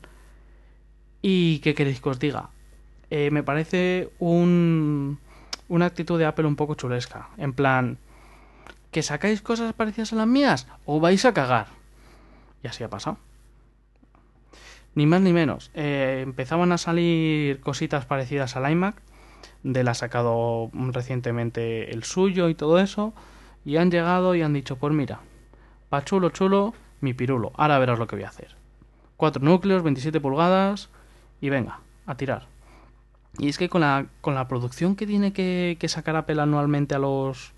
¿Y 1.23 1.59
qué 1.61 1.75
queréis 1.75 2.01
que 2.01 2.09
os 2.09 2.19
diga? 2.19 2.51
Eh, 3.11 3.31
me 3.31 3.43
parece 3.43 4.11
un, 4.19 5.19
una 5.69 5.87
actitud 5.87 6.19
de 6.19 6.27
Apple 6.27 6.47
un 6.47 6.57
poco 6.57 6.75
chulesca. 6.75 7.31
En 7.37 7.53
plan, 7.53 7.99
¿que 8.91 9.03
sacáis 9.03 9.43
cosas 9.43 9.73
parecidas 9.73 10.13
a 10.13 10.17
las 10.17 10.27
mías? 10.27 10.67
¿O 10.87 11.01
vais 11.01 11.25
a 11.25 11.35
cagar? 11.35 11.67
Y 12.63 12.69
así 12.69 12.85
ha 12.85 12.91
pasado. 12.91 13.19
Ni 14.95 15.07
más 15.07 15.21
ni 15.21 15.33
menos. 15.33 15.71
Eh, 15.75 16.21
empezaban 16.25 16.73
a 16.73 16.79
salir 16.79 17.61
cositas 17.61 18.05
parecidas 18.07 18.57
al 18.57 18.71
iMac. 18.71 18.97
De 19.63 19.85
la 19.85 19.93
ha 19.93 19.95
sacado 19.95 20.71
recientemente 20.73 21.93
el 21.93 22.05
suyo 22.05 22.49
y 22.49 22.55
todo 22.55 22.79
eso. 22.79 23.13
Y 23.65 23.77
han 23.77 23.91
llegado 23.91 24.35
y 24.35 24.43
han 24.43 24.55
dicho, 24.55 24.77
pues 24.77 24.93
mira, 24.95 25.21
pa 25.89 26.05
chulo 26.05 26.31
chulo, 26.31 26.75
mi 27.01 27.15
pirulo. 27.15 27.53
Ahora 27.57 27.79
verás 27.79 27.99
lo 27.99 28.07
que 28.07 28.17
voy 28.17 28.25
a 28.25 28.29
hacer. 28.29 28.57
Cuatro 29.17 29.43
núcleos, 29.45 29.83
27 29.83 30.21
pulgadas 30.21 30.91
y 31.41 31.51
venga, 31.51 31.81
a 32.07 32.17
tirar. 32.17 32.47
Y 33.39 33.49
es 33.49 33.59
que 33.59 33.69
con 33.69 33.83
la, 33.83 34.07
con 34.21 34.35
la 34.35 34.49
producción 34.49 34.97
que 34.97 35.07
tiene 35.07 35.33
que, 35.33 35.77
que 35.79 35.89
sacar 35.89 36.17
Apple 36.17 36.41
anualmente 36.41 36.95
a 36.95 36.99
los, 36.99 37.53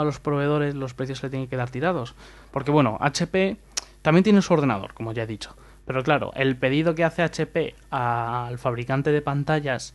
a 0.00 0.04
los 0.04 0.20
proveedores, 0.20 0.74
los 0.74 0.94
precios 0.94 1.22
le 1.22 1.30
tienen 1.30 1.48
que 1.48 1.56
dar 1.56 1.70
tirados. 1.70 2.14
Porque 2.50 2.70
bueno, 2.70 2.98
HP 3.00 3.56
también 4.02 4.24
tiene 4.24 4.42
su 4.42 4.54
ordenador, 4.54 4.94
como 4.94 5.12
ya 5.12 5.24
he 5.24 5.26
dicho. 5.26 5.56
Pero 5.84 6.02
claro, 6.02 6.32
el 6.34 6.56
pedido 6.56 6.94
que 6.94 7.04
hace 7.04 7.22
HP 7.22 7.74
al 7.90 8.58
fabricante 8.58 9.10
de 9.10 9.22
pantallas, 9.22 9.94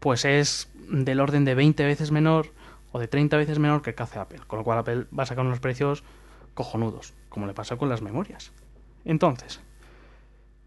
pues 0.00 0.24
es 0.24 0.70
del 0.88 1.20
orden 1.20 1.44
de 1.44 1.54
20 1.54 1.84
veces 1.84 2.10
menor 2.10 2.52
o 2.92 2.98
de 2.98 3.08
30 3.08 3.36
veces 3.36 3.58
menor 3.58 3.82
que 3.82 3.90
el 3.90 3.96
que 3.96 4.02
hace 4.02 4.18
Apple. 4.18 4.40
Con 4.46 4.60
lo 4.60 4.64
cual 4.64 4.78
Apple 4.78 5.06
va 5.16 5.24
a 5.24 5.26
sacar 5.26 5.44
unos 5.44 5.60
precios 5.60 6.04
cojonudos, 6.54 7.12
como 7.28 7.46
le 7.46 7.54
pasa 7.54 7.76
con 7.76 7.88
las 7.88 8.02
memorias. 8.02 8.52
Entonces, 9.04 9.60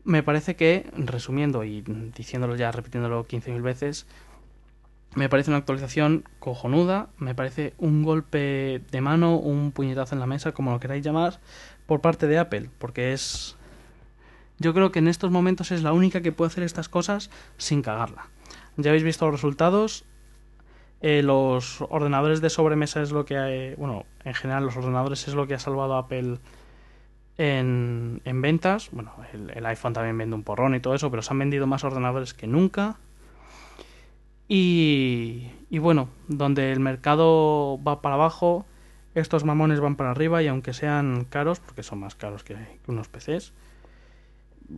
me 0.03 0.23
parece 0.23 0.55
que, 0.55 0.89
resumiendo 0.95 1.63
y 1.63 1.81
diciéndolo 1.81 2.55
ya, 2.55 2.71
repitiéndolo 2.71 3.25
15.000 3.25 3.61
veces, 3.61 4.07
me 5.15 5.29
parece 5.29 5.49
una 5.49 5.57
actualización 5.57 6.23
cojonuda, 6.39 7.09
me 7.17 7.33
parece 7.33 7.73
un 7.77 8.03
golpe 8.03 8.81
de 8.91 9.01
mano, 9.01 9.37
un 9.37 9.71
puñetazo 9.71 10.15
en 10.15 10.19
la 10.19 10.27
mesa, 10.27 10.51
como 10.51 10.71
lo 10.71 10.79
queráis 10.79 11.03
llamar, 11.03 11.39
por 11.85 12.01
parte 12.01 12.27
de 12.27 12.37
Apple, 12.37 12.69
porque 12.77 13.13
es... 13.13 13.55
Yo 14.59 14.73
creo 14.73 14.91
que 14.91 14.99
en 14.99 15.07
estos 15.07 15.31
momentos 15.31 15.71
es 15.71 15.83
la 15.83 15.93
única 15.93 16.21
que 16.21 16.31
puede 16.31 16.47
hacer 16.47 16.63
estas 16.63 16.89
cosas 16.89 17.29
sin 17.57 17.81
cagarla. 17.81 18.27
Ya 18.75 18.89
habéis 18.89 19.03
visto 19.03 19.25
los 19.25 19.33
resultados, 19.33 20.03
eh, 21.01 21.21
los 21.21 21.81
ordenadores 21.81 22.41
de 22.41 22.49
sobremesa 22.49 23.01
es 23.01 23.11
lo 23.11 23.25
que 23.25 23.37
hay, 23.37 23.75
bueno, 23.75 24.05
en 24.23 24.33
general 24.33 24.65
los 24.65 24.77
ordenadores 24.77 25.27
es 25.27 25.35
lo 25.35 25.45
que 25.45 25.53
ha 25.53 25.59
salvado 25.59 25.95
a 25.95 25.99
Apple 25.99 26.39
en, 27.37 28.21
en 28.25 28.41
ventas. 28.41 28.89
Bueno, 28.91 29.13
el, 29.33 29.65
iPhone 29.65 29.93
también 29.93 30.17
vende 30.17 30.35
un 30.35 30.43
porrón 30.43 30.75
y 30.75 30.79
todo 30.79 30.95
eso, 30.95 31.09
pero 31.11 31.21
se 31.21 31.33
han 31.33 31.39
vendido 31.39 31.67
más 31.67 31.83
ordenadores 31.83 32.33
que 32.33 32.47
nunca 32.47 32.97
Y, 34.47 35.51
y 35.69 35.79
bueno, 35.79 36.09
donde 36.27 36.71
el 36.71 36.79
mercado 36.79 37.79
va 37.83 38.01
para 38.01 38.15
abajo, 38.15 38.65
estos 39.15 39.43
mamones 39.43 39.79
van 39.79 39.95
para 39.95 40.11
arriba 40.11 40.43
y 40.43 40.47
aunque 40.47 40.73
sean 40.73 41.25
caros, 41.25 41.59
porque 41.59 41.83
son 41.83 41.99
más 41.99 42.15
caros 42.15 42.43
que, 42.43 42.55
unos 42.87 43.07
PCs, 43.07 43.53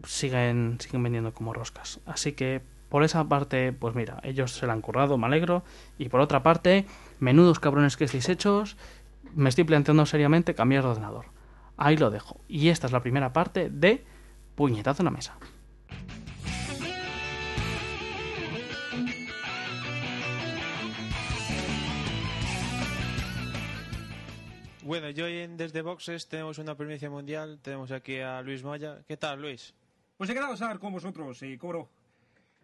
siguen, 0.06 0.78
siguen 0.80 1.04
vendiendo 1.04 1.34
como 1.34 1.54
roscas. 1.54 2.00
Así 2.06 2.34
que 2.34 2.62
por 2.90 3.04
esa 3.04 3.28
parte, 3.28 3.72
pues 3.72 3.96
mira, 3.96 4.20
ellos 4.24 4.54
se 4.54 4.66
la 4.66 4.74
han 4.74 4.82
currado, 4.82 5.18
me 5.18 5.28
alegro. 5.28 5.64
Y 5.98 6.10
por 6.10 6.22
otra 6.22 6.42
parte, 6.42 6.86
menudos 7.20 7.60
cabrones 7.60 7.98
que 7.98 8.06
estéis 8.06 8.30
hechos, 8.30 8.78
me 9.36 9.50
estoy 9.50 9.64
planteando 9.64 10.06
seriamente 10.06 10.56
cambiar 10.56 10.84
de 10.84 10.90
ordenador. 10.90 11.26
Ahí 11.78 11.98
lo 11.98 12.10
dejo. 12.10 12.40
Y 12.48 12.70
esta 12.70 12.88
es 12.88 12.94
la 12.94 13.02
primera 13.02 13.32
parte 13.32 13.70
de 13.70 14.04
Puñetazo 14.56 15.04
en 15.04 15.06
la 15.06 15.12
Mesa. 15.12 15.38
Bueno, 24.90 25.12
yo 25.12 25.26
hoy 25.26 25.38
en 25.38 25.56
Desde 25.56 25.84
Boxes 25.84 26.28
tenemos 26.28 26.58
una 26.58 26.76
primicia 26.76 27.12
mundial. 27.12 27.60
Tenemos 27.62 27.92
aquí 27.92 28.18
a 28.18 28.42
Luis 28.42 28.64
Maya. 28.64 29.04
¿Qué 29.08 29.18
tal, 29.18 29.40
Luis? 29.40 29.76
Pues 30.18 30.32
he 30.32 30.34
quedado 30.34 30.50
a 30.50 30.54
estar 30.56 30.80
con 30.80 30.92
vosotros, 30.92 31.44
eh, 31.44 31.60
cobro. 31.60 31.92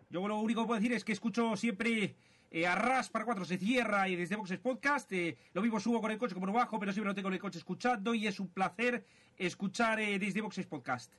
Yo 0.10 0.27
lo 0.27 0.39
único 0.39 0.62
que 0.62 0.65
puedo 0.65 0.79
decir 0.79 0.91
es 0.94 1.03
que 1.03 1.12
escucho 1.12 1.55
siempre 1.55 2.15
eh, 2.50 2.65
a 2.65 2.74
Ras 2.74 3.12
para 3.12 3.25
cuatro 3.25 3.46
se 3.46 3.60
cierra 3.60 4.10
y 4.10 4.15
desde 4.15 4.38
Boxes 4.38 4.58
Podcast. 4.58 5.12
Eh, 5.12 5.38
lo 5.53 5.62
mismo 5.62 5.79
subo 5.79 6.01
con 6.01 6.10
el 6.10 6.17
coche 6.17 6.34
como 6.34 6.48
lo 6.48 6.53
bajo, 6.53 6.79
pero 6.79 6.91
siempre 6.91 7.10
lo 7.10 7.13
tengo 7.13 7.27
en 7.27 7.36
el 7.36 7.39
coche 7.39 7.60
escuchando 7.60 8.15
y 8.15 8.25
es 8.25 8.39
un 8.39 8.48
placer 8.48 9.05
escuchar 9.38 10.00
eh, 10.00 10.17
desde 10.17 10.41
Boxes 10.41 10.65
Podcast. 10.65 11.13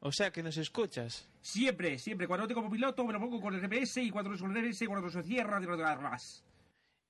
O 0.00 0.12
sea 0.12 0.30
que 0.30 0.42
nos 0.42 0.58
escuchas. 0.58 1.26
Siempre, 1.40 1.98
siempre. 1.98 2.26
Cuando 2.28 2.44
lo 2.44 2.48
tengo 2.48 2.60
como 2.60 2.70
piloto 2.70 3.02
me 3.02 3.14
lo 3.14 3.18
pongo 3.18 3.40
con 3.40 3.54
el 3.54 3.62
GPS 3.62 4.02
y 4.02 4.10
cuando 4.10 4.28
no 4.28 4.36
es 4.36 4.42
con 4.42 4.54
el 4.54 4.62
GPS, 4.62 4.86
cuando 4.86 5.08
se 5.08 5.22
cierra, 5.22 5.58
digo 5.58 5.72
a 5.72 5.94
Ras. 5.94 6.44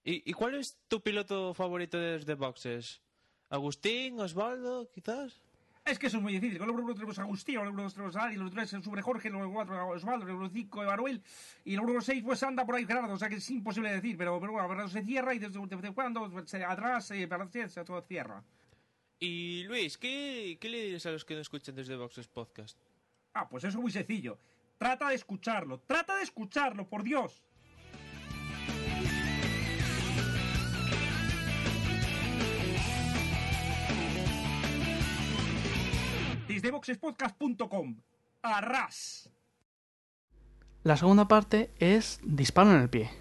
¿Y, 0.08 0.22
¿Y 0.24 0.32
cuál 0.32 0.54
es 0.54 0.78
tu 0.88 1.02
piloto 1.02 1.52
favorito 1.52 1.98
de 1.98 2.12
desde 2.12 2.32
Boxes? 2.32 3.02
¿Agustín, 3.50 4.18
Osvaldo, 4.18 4.90
quizás? 4.90 5.42
Es 5.84 5.98
que 5.98 6.06
eso 6.06 6.16
es 6.16 6.22
muy 6.22 6.32
difícil. 6.32 6.58
Con 6.58 6.70
el 6.70 6.74
número 6.74 6.94
tenemos 6.94 7.18
a 7.18 7.22
Agustín, 7.24 7.58
el 7.58 7.66
número 7.66 7.90
tenemos 7.90 8.16
a 8.16 8.22
Ari, 8.22 8.32
el 8.32 8.38
número 8.38 8.54
3 8.56 8.72
el 8.72 8.82
Super 8.84 9.02
Jorge, 9.02 9.28
el 9.28 9.34
número 9.34 9.52
4 9.52 9.88
Osvaldo, 9.88 10.24
el 10.24 10.32
número 10.32 10.50
5 10.50 10.82
Emanuel 10.82 11.22
y 11.62 11.74
el 11.74 11.80
número 11.80 12.00
6 12.00 12.22
pues 12.24 12.42
anda 12.42 12.64
por 12.64 12.76
ahí 12.76 12.86
Gerardo. 12.86 13.12
O 13.12 13.18
sea 13.18 13.28
que 13.28 13.34
es 13.34 13.50
imposible 13.50 13.92
decir, 13.92 14.16
pero, 14.16 14.40
pero 14.40 14.52
bueno, 14.52 14.88
se 14.88 15.04
cierra 15.04 15.34
y 15.34 15.40
desde, 15.40 15.60
desde 15.66 15.92
cuando 15.92 16.46
se, 16.46 16.64
atrás 16.64 17.10
eh, 17.10 17.28
para 17.28 17.46
se 17.50 17.84
todo 17.84 18.00
cierra. 18.00 18.42
Y 19.18 19.64
Luis, 19.64 19.98
¿qué, 19.98 20.56
¿qué 20.58 20.70
le 20.70 20.84
dices 20.84 21.04
a 21.04 21.10
los 21.10 21.26
que 21.26 21.34
no 21.34 21.42
escuchan 21.42 21.74
desde 21.74 21.96
Boxes 21.96 22.28
Podcast? 22.28 22.78
Ah, 23.34 23.46
pues 23.46 23.64
eso 23.64 23.76
es 23.76 23.82
muy 23.82 23.92
sencillo. 23.92 24.38
Trata 24.78 25.10
de 25.10 25.16
escucharlo, 25.16 25.80
trata 25.80 26.16
de 26.16 26.22
escucharlo, 26.22 26.88
por 26.88 27.02
Dios. 27.02 27.42
Desde 36.58 36.72
boxespodcast.com. 36.72 38.00
Arras. 38.42 39.30
La 40.82 40.96
segunda 40.96 41.28
parte 41.28 41.70
es 41.78 42.18
disparo 42.24 42.74
en 42.74 42.80
el 42.80 42.88
pie. 42.90 43.12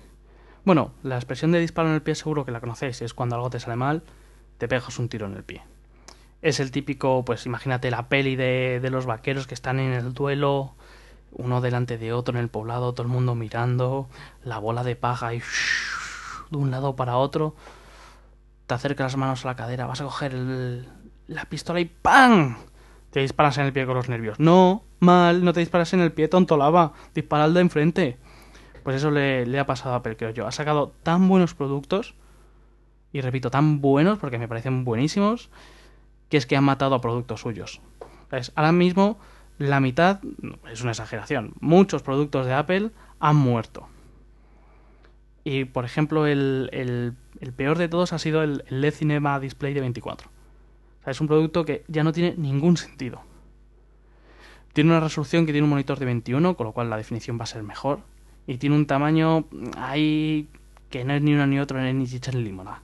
Bueno, 0.65 0.91
la 1.03 1.17
expresión 1.17 1.51
de 1.51 1.59
disparo 1.59 1.87
en 1.89 1.93
el 1.93 2.01
pie 2.01 2.15
seguro 2.15 2.45
que 2.45 2.51
la 2.51 2.61
conocéis, 2.61 3.03
es 3.03 3.13
cuando 3.13 3.35
algo 3.35 3.51
te 3.51 3.59
sale 3.59 3.75
mal, 3.75 4.01
te 4.57 4.67
pegas 4.67 4.97
un 4.97 5.07
tiro 5.07 5.27
en 5.27 5.35
el 5.35 5.43
pie. 5.43 5.61
Es 6.41 6.59
el 6.59 6.71
típico, 6.71 7.23
pues 7.25 7.45
imagínate 7.45 7.91
la 7.91 8.09
peli 8.09 8.35
de, 8.35 8.79
de 8.81 8.89
los 8.89 9.05
vaqueros 9.05 9.45
que 9.45 9.53
están 9.53 9.79
en 9.79 9.93
el 9.93 10.15
duelo, 10.15 10.73
uno 11.31 11.61
delante 11.61 11.99
de 11.99 12.13
otro 12.13 12.33
en 12.33 12.41
el 12.41 12.49
poblado, 12.49 12.93
todo 12.95 13.03
el 13.03 13.13
mundo 13.13 13.35
mirando, 13.35 14.09
la 14.43 14.57
bola 14.57 14.83
de 14.83 14.95
paja 14.95 15.35
y 15.35 15.41
de 16.49 16.57
un 16.57 16.71
lado 16.71 16.95
para 16.95 17.17
otro, 17.17 17.55
te 18.65 18.73
acercas 18.73 19.11
las 19.11 19.17
manos 19.17 19.45
a 19.45 19.49
la 19.49 19.55
cadera, 19.55 19.85
vas 19.85 20.01
a 20.01 20.05
coger 20.05 20.33
el- 20.33 20.89
la 21.27 21.45
pistola 21.45 21.79
y 21.79 21.85
¡pam! 21.85 22.57
Te 23.11 23.21
disparas 23.21 23.57
en 23.57 23.65
el 23.65 23.73
pie 23.73 23.85
con 23.85 23.95
los 23.95 24.09
nervios. 24.09 24.39
No, 24.39 24.83
mal, 24.99 25.43
no 25.43 25.53
te 25.53 25.59
disparas 25.61 25.93
en 25.93 26.01
el 26.01 26.11
pie, 26.11 26.27
tonto 26.27 26.57
lava, 26.57 26.93
dispara 27.15 27.45
al 27.45 27.53
de 27.53 27.61
enfrente. 27.61 28.17
Pues 28.83 28.97
eso 28.97 29.11
le, 29.11 29.59
ha 29.59 29.65
pasado 29.65 29.93
a 29.93 29.97
Apple, 29.97 30.17
creo 30.17 30.29
yo. 30.31 30.47
Ha 30.47 30.51
sacado 30.51 30.93
tan 31.03 31.27
buenos 31.27 31.53
productos, 31.53 32.15
y 33.13 33.21
repito, 33.21 33.49
tan 33.49 33.81
buenos, 33.81 34.19
porque 34.19 34.37
me 34.37 34.47
parecen 34.47 34.83
buenísimos, 34.85 35.49
que 36.29 36.37
es 36.37 36.45
que 36.45 36.57
han 36.57 36.63
matado 36.63 36.95
a 36.95 37.01
productos 37.01 37.41
suyos. 37.41 37.81
Ahora 38.55 38.71
mismo, 38.71 39.17
la 39.57 39.79
mitad, 39.79 40.19
es 40.71 40.81
una 40.81 40.91
exageración, 40.91 41.53
muchos 41.59 42.03
productos 42.03 42.45
de 42.45 42.53
Apple 42.53 42.91
han 43.19 43.35
muerto. 43.37 43.87
Y 45.43 45.65
por 45.65 45.85
ejemplo, 45.85 46.27
el, 46.27 46.69
el- 46.73 47.53
peor 47.53 47.77
de 47.77 47.87
todos 47.87 48.11
ha 48.13 48.19
sido 48.19 48.43
el 48.43 48.63
LED 48.69 48.93
Cinema 48.93 49.39
Display 49.39 49.73
de 49.73 49.79
24. 49.81 50.29
Es 51.07 51.21
un 51.21 51.27
producto 51.27 51.63
que 51.63 51.83
ya 51.87 52.03
no 52.03 52.11
tiene 52.11 52.35
ningún 52.37 52.75
sentido. 52.75 53.21
Tiene 54.73 54.91
una 54.91 54.99
resolución 54.99 55.45
que 55.45 55.53
tiene 55.53 55.63
un 55.63 55.69
monitor 55.69 55.97
de 55.97 56.05
21, 56.05 56.55
con 56.55 56.67
lo 56.67 56.73
cual 56.73 56.89
la 56.89 56.97
definición 56.97 57.39
va 57.39 57.43
a 57.43 57.47
ser 57.47 57.63
mejor. 57.63 58.01
Y 58.45 58.57
tiene 58.57 58.75
un 58.75 58.85
tamaño 58.85 59.45
ahí 59.77 60.49
que 60.89 61.05
no 61.05 61.13
es 61.13 61.21
ni 61.21 61.33
uno 61.33 61.47
ni 61.47 61.59
otro, 61.59 61.81
ni 61.81 62.07
chicha 62.07 62.31
ni 62.31 62.43
limonada. 62.43 62.83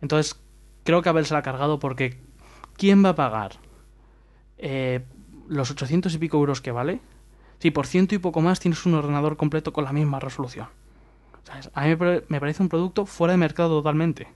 Entonces, 0.00 0.40
creo 0.84 1.02
que 1.02 1.08
Apple 1.08 1.24
se 1.24 1.34
la 1.34 1.40
ha 1.40 1.42
cargado 1.42 1.78
porque 1.80 2.20
¿quién 2.76 3.04
va 3.04 3.10
a 3.10 3.14
pagar 3.16 3.52
eh, 4.58 5.04
los 5.48 5.70
800 5.70 6.14
y 6.14 6.18
pico 6.18 6.38
euros 6.38 6.60
que 6.60 6.70
vale? 6.70 7.00
Si 7.58 7.70
por 7.72 7.86
ciento 7.86 8.14
y 8.14 8.18
poco 8.18 8.40
más 8.40 8.60
tienes 8.60 8.86
un 8.86 8.94
ordenador 8.94 9.36
completo 9.36 9.72
con 9.72 9.84
la 9.84 9.92
misma 9.92 10.20
resolución. 10.20 10.68
A 11.74 11.86
mí 11.86 11.96
me 12.28 12.40
parece 12.40 12.62
un 12.62 12.68
producto 12.68 13.06
fuera 13.06 13.32
de 13.32 13.38
mercado 13.38 13.78
totalmente. 13.78 14.28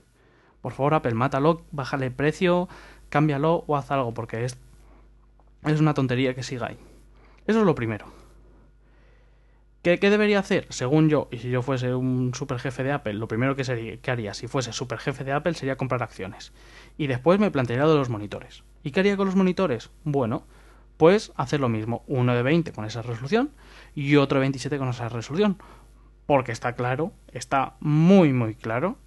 Por 0.61 0.73
favor, 0.73 0.93
Apple, 0.93 1.13
mátalo, 1.13 1.63
bájale 1.71 2.11
precio, 2.11 2.69
cámbialo 3.09 3.63
o 3.67 3.75
haz 3.75 3.91
algo, 3.91 4.13
porque 4.13 4.45
es, 4.45 4.57
es 5.65 5.79
una 5.79 5.93
tontería 5.93 6.33
que 6.33 6.43
siga 6.43 6.67
ahí. 6.67 6.77
Eso 7.47 7.59
es 7.59 7.65
lo 7.65 7.75
primero. 7.75 8.05
¿Qué, 9.81 9.97
qué 9.97 10.11
debería 10.11 10.37
hacer? 10.37 10.67
Según 10.69 11.09
yo, 11.09 11.27
y 11.31 11.39
si 11.39 11.49
yo 11.49 11.63
fuese 11.63 11.95
un 11.95 12.35
super 12.35 12.59
jefe 12.59 12.83
de 12.83 12.91
Apple, 12.91 13.15
lo 13.15 13.27
primero 13.27 13.55
que, 13.55 13.63
sería, 13.63 13.97
que 13.97 14.11
haría 14.11 14.35
si 14.35 14.47
fuese 14.47 14.73
super 14.73 14.99
jefe 14.99 15.23
de 15.23 15.31
Apple 15.31 15.55
sería 15.55 15.75
comprar 15.75 16.03
acciones. 16.03 16.53
Y 16.97 17.07
después 17.07 17.39
me 17.39 17.49
plantearía 17.49 17.85
lo 17.85 17.93
de 17.93 17.97
los 17.97 18.09
monitores. 18.09 18.63
¿Y 18.83 18.91
qué 18.91 18.99
haría 18.99 19.17
con 19.17 19.25
los 19.25 19.35
monitores? 19.35 19.89
Bueno, 20.03 20.45
pues 20.97 21.31
hacer 21.35 21.59
lo 21.59 21.67
mismo. 21.67 22.03
Uno 22.05 22.35
de 22.35 22.43
20 22.43 22.73
con 22.73 22.85
esa 22.85 23.01
resolución 23.01 23.49
y 23.95 24.17
otro 24.17 24.37
de 24.37 24.41
27 24.41 24.77
con 24.77 24.89
esa 24.89 25.09
resolución. 25.09 25.57
Porque 26.27 26.51
está 26.51 26.73
claro, 26.73 27.11
está 27.31 27.73
muy 27.79 28.33
muy 28.33 28.53
claro 28.53 28.97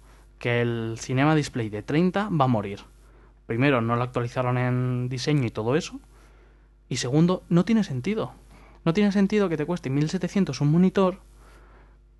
que 0.45 0.61
el 0.61 0.97
Cinema 0.99 1.33
Display 1.33 1.69
de 1.69 1.81
30 1.81 2.29
va 2.29 2.45
a 2.45 2.47
morir. 2.47 2.81
Primero, 3.47 3.81
no 3.81 3.95
lo 3.95 4.03
actualizaron 4.03 4.59
en 4.59 5.09
diseño 5.09 5.47
y 5.47 5.49
todo 5.49 5.75
eso. 5.75 5.99
Y 6.87 6.97
segundo, 6.97 7.41
no 7.49 7.65
tiene 7.65 7.83
sentido. 7.83 8.31
No 8.83 8.93
tiene 8.93 9.11
sentido 9.11 9.49
que 9.49 9.57
te 9.57 9.65
cueste 9.65 9.89
1700 9.89 10.61
un 10.61 10.71
monitor 10.71 11.17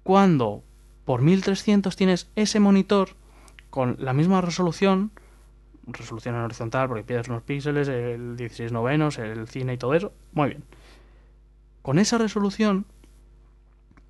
cuando 0.01 0.63
por 1.05 1.21
1300 1.21 1.95
tienes 1.95 2.27
ese 2.35 2.59
monitor 2.59 3.09
con 3.69 3.95
la 3.99 4.13
misma 4.13 4.41
resolución, 4.41 5.11
resolución 5.85 6.33
en 6.33 6.41
horizontal 6.41 6.87
porque 6.87 7.03
pierdes 7.03 7.27
unos 7.27 7.43
píxeles, 7.43 7.87
el 7.87 8.37
16 8.37 8.71
novenos, 8.71 9.19
el 9.19 9.47
cine 9.47 9.75
y 9.75 9.77
todo 9.77 9.93
eso. 9.93 10.13
Muy 10.33 10.49
bien. 10.49 10.63
Con 11.83 11.99
esa 11.99 12.17
resolución 12.17 12.87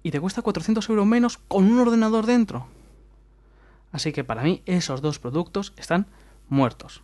y 0.03 0.11
te 0.11 0.21
cuesta 0.21 0.41
400 0.41 0.87
euros 0.87 1.05
menos 1.05 1.37
con 1.49 1.65
un 1.65 1.79
ordenador 1.79 2.25
dentro. 2.25 2.67
Así 3.95 4.11
que 4.11 4.25
para 4.25 4.43
mí 4.43 4.61
esos 4.65 5.01
dos 5.01 5.19
productos 5.19 5.71
están 5.77 6.07
muertos. 6.49 7.01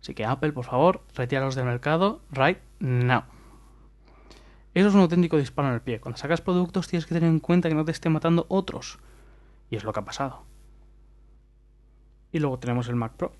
Así 0.00 0.14
que 0.14 0.24
Apple, 0.24 0.52
por 0.52 0.66
favor, 0.66 1.02
retíralos 1.16 1.56
del 1.56 1.64
mercado 1.64 2.20
right 2.30 2.58
now. 2.78 3.24
Eso 4.72 4.86
es 4.86 4.94
un 4.94 5.00
auténtico 5.00 5.36
disparo 5.36 5.66
en 5.66 5.74
el 5.74 5.80
pie. 5.80 6.00
Cuando 6.00 6.16
sacas 6.16 6.40
productos 6.40 6.86
tienes 6.86 7.06
que 7.06 7.14
tener 7.14 7.28
en 7.28 7.40
cuenta 7.40 7.68
que 7.68 7.74
no 7.74 7.84
te 7.84 7.90
estén 7.90 8.12
matando 8.12 8.46
otros. 8.48 9.00
Y 9.68 9.74
es 9.74 9.82
lo 9.82 9.92
que 9.92 9.98
ha 9.98 10.04
pasado. 10.04 10.44
Y 12.30 12.38
luego 12.38 12.60
tenemos 12.60 12.86
el 12.88 12.94
Mac 12.94 13.14
Pro. 13.14 13.32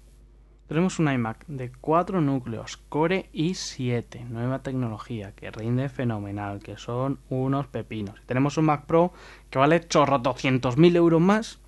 Tenemos 0.66 0.98
un 0.98 1.08
iMac 1.08 1.46
de 1.46 1.70
4 1.70 2.20
núcleos, 2.20 2.78
Core 2.88 3.30
i7, 3.32 4.26
nueva 4.26 4.58
tecnología, 4.64 5.36
que 5.36 5.52
rinde 5.52 5.88
fenomenal, 5.88 6.58
que 6.58 6.76
son 6.76 7.20
unos 7.30 7.68
pepinos. 7.68 8.20
Tenemos 8.26 8.56
un 8.56 8.64
Mac 8.64 8.86
Pro 8.86 9.12
que 9.50 9.60
vale 9.60 9.86
chorro 9.86 10.18
200.000 10.18 10.96
euros 10.96 11.20
más 11.20 11.60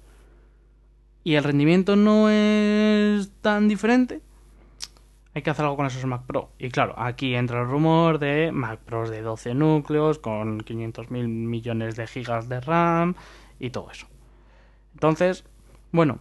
y 1.22 1.34
el 1.34 1.44
rendimiento 1.44 1.96
no 1.96 2.30
es 2.30 3.30
tan 3.40 3.68
diferente. 3.68 4.20
Hay 5.34 5.42
que 5.42 5.50
hacer 5.50 5.64
algo 5.64 5.76
con 5.76 5.86
esos 5.86 6.04
Mac 6.06 6.22
Pro. 6.26 6.50
Y 6.58 6.70
claro, 6.70 6.94
aquí 6.98 7.34
entra 7.34 7.60
el 7.60 7.68
rumor 7.68 8.18
de 8.18 8.50
Mac 8.52 8.80
Pros 8.80 9.10
de 9.10 9.22
12 9.22 9.54
núcleos 9.54 10.18
con 10.18 10.60
500.000 10.60 11.28
millones 11.28 11.96
de 11.96 12.06
gigas 12.06 12.48
de 12.48 12.60
RAM 12.60 13.14
y 13.60 13.70
todo 13.70 13.90
eso. 13.90 14.08
Entonces, 14.94 15.44
bueno, 15.92 16.18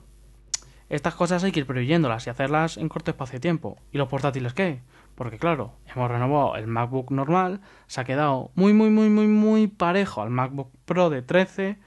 estas 0.90 1.16
cosas 1.16 1.44
hay 1.44 1.52
que 1.52 1.62
ir 1.62 1.66
preveyéndolas 1.66 2.28
y 2.28 2.30
hacerlas 2.30 2.78
en 2.78 2.90
corto 2.90 3.12
espacio 3.12 3.38
de 3.38 3.42
tiempo. 3.42 3.78
¿Y 3.92 3.98
los 3.98 4.10
portátiles 4.10 4.54
qué? 4.54 4.82
Porque 5.16 5.38
claro, 5.38 5.74
hemos 5.94 6.10
renovado 6.10 6.56
el 6.56 6.68
MacBook 6.68 7.12
normal, 7.12 7.62
se 7.88 8.02
ha 8.02 8.06
quedado 8.06 8.52
muy, 8.56 8.74
muy, 8.74 8.90
muy, 8.90 9.10
muy, 9.10 9.28
muy 9.28 9.68
parejo 9.68 10.22
al 10.22 10.30
MacBook 10.30 10.72
Pro 10.86 11.10
de 11.10 11.22
13. 11.22 11.78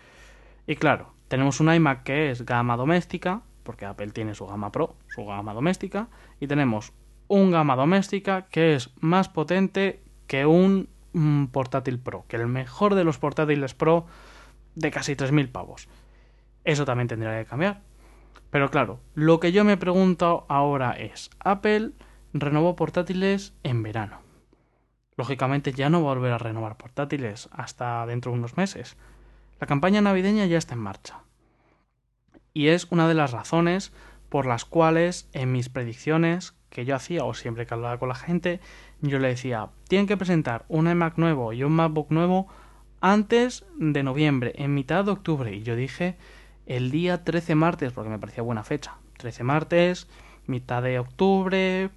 Y 0.66 0.76
claro, 0.76 1.12
tenemos 1.32 1.60
un 1.60 1.72
iMac 1.72 2.02
que 2.02 2.30
es 2.30 2.44
gama 2.44 2.76
doméstica, 2.76 3.40
porque 3.62 3.86
Apple 3.86 4.10
tiene 4.10 4.34
su 4.34 4.46
gama 4.46 4.70
Pro, 4.70 4.96
su 5.08 5.24
gama 5.24 5.54
doméstica, 5.54 6.08
y 6.40 6.46
tenemos 6.46 6.92
un 7.26 7.50
gama 7.50 7.74
doméstica 7.74 8.48
que 8.50 8.74
es 8.74 8.90
más 9.00 9.30
potente 9.30 10.02
que 10.26 10.44
un 10.44 10.90
mm, 11.14 11.46
portátil 11.46 11.98
Pro, 11.98 12.26
que 12.28 12.36
el 12.36 12.48
mejor 12.48 12.94
de 12.94 13.04
los 13.04 13.16
portátiles 13.16 13.72
Pro 13.72 14.04
de 14.74 14.90
casi 14.90 15.14
3.000 15.14 15.50
pavos. 15.50 15.88
Eso 16.64 16.84
también 16.84 17.08
tendría 17.08 17.38
que 17.38 17.48
cambiar. 17.48 17.80
Pero 18.50 18.70
claro, 18.70 19.00
lo 19.14 19.40
que 19.40 19.52
yo 19.52 19.64
me 19.64 19.78
pregunto 19.78 20.44
ahora 20.50 20.90
es, 20.90 21.30
Apple 21.38 21.92
renovó 22.34 22.76
portátiles 22.76 23.54
en 23.62 23.82
verano. 23.82 24.18
Lógicamente 25.16 25.72
ya 25.72 25.88
no 25.88 26.04
va 26.04 26.10
a 26.10 26.14
volver 26.14 26.32
a 26.32 26.38
renovar 26.38 26.76
portátiles 26.76 27.48
hasta 27.52 28.04
dentro 28.04 28.32
de 28.32 28.38
unos 28.38 28.58
meses. 28.58 28.98
La 29.60 29.66
campaña 29.66 30.02
navideña 30.02 30.44
ya 30.44 30.58
está 30.58 30.74
en 30.74 30.80
marcha. 30.80 31.21
Y 32.54 32.68
es 32.68 32.86
una 32.90 33.08
de 33.08 33.14
las 33.14 33.32
razones 33.32 33.92
por 34.28 34.46
las 34.46 34.64
cuales 34.64 35.28
en 35.32 35.52
mis 35.52 35.68
predicciones 35.68 36.54
que 36.70 36.84
yo 36.84 36.96
hacía 36.96 37.24
o 37.24 37.34
siempre 37.34 37.66
que 37.66 37.74
hablaba 37.74 37.98
con 37.98 38.08
la 38.08 38.14
gente, 38.14 38.60
yo 39.00 39.18
le 39.18 39.28
decía, 39.28 39.68
tienen 39.88 40.06
que 40.06 40.16
presentar 40.16 40.64
un 40.68 40.88
iMac 40.88 41.18
nuevo 41.18 41.52
y 41.52 41.64
un 41.64 41.72
MacBook 41.72 42.10
nuevo 42.10 42.48
antes 43.00 43.66
de 43.76 44.02
noviembre, 44.02 44.52
en 44.56 44.74
mitad 44.74 45.04
de 45.04 45.10
octubre. 45.10 45.54
Y 45.54 45.62
yo 45.62 45.76
dije 45.76 46.16
el 46.66 46.90
día 46.90 47.24
13 47.24 47.54
martes, 47.56 47.92
porque 47.92 48.10
me 48.10 48.18
parecía 48.18 48.42
buena 48.42 48.62
fecha. 48.62 48.96
13 49.18 49.44
martes, 49.44 50.08
mitad 50.46 50.82
de 50.82 50.98
octubre, 50.98 51.90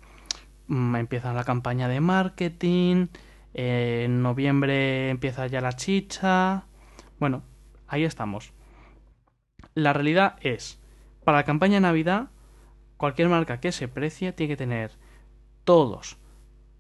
mm, 0.68 0.96
empieza 0.96 1.34
la 1.34 1.44
campaña 1.44 1.88
de 1.88 2.02
marketing, 2.02 3.08
en 3.54 4.22
noviembre 4.22 5.10
empieza 5.10 5.48
ya 5.48 5.62
la 5.62 5.74
chicha. 5.74 6.66
Bueno, 7.20 7.44
ahí 7.88 8.04
estamos. 8.04 8.55
La 9.76 9.92
realidad 9.92 10.38
es, 10.40 10.80
para 11.26 11.40
la 11.40 11.44
campaña 11.44 11.82
Navidad, 11.82 12.30
cualquier 12.96 13.28
marca 13.28 13.60
que 13.60 13.74
se 13.74 13.90
precie 13.90 14.32
tiene 14.32 14.54
que 14.54 14.58
tener 14.58 14.92
todos, 15.66 16.18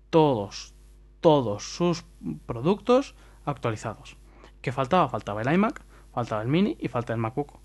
todos, 0.09 0.73
todos 1.19 1.63
sus 1.63 2.05
productos 2.45 3.13
actualizados. 3.43 4.15
¿Qué 4.61 4.71
faltaba? 4.71 5.09
Faltaba 5.09 5.41
el 5.41 5.53
iMac, 5.53 5.81
faltaba 6.13 6.41
el 6.41 6.47
Mini 6.47 6.77
y 6.79 6.87
falta 6.87 7.11
el 7.11 7.19
MacBook. 7.19 7.59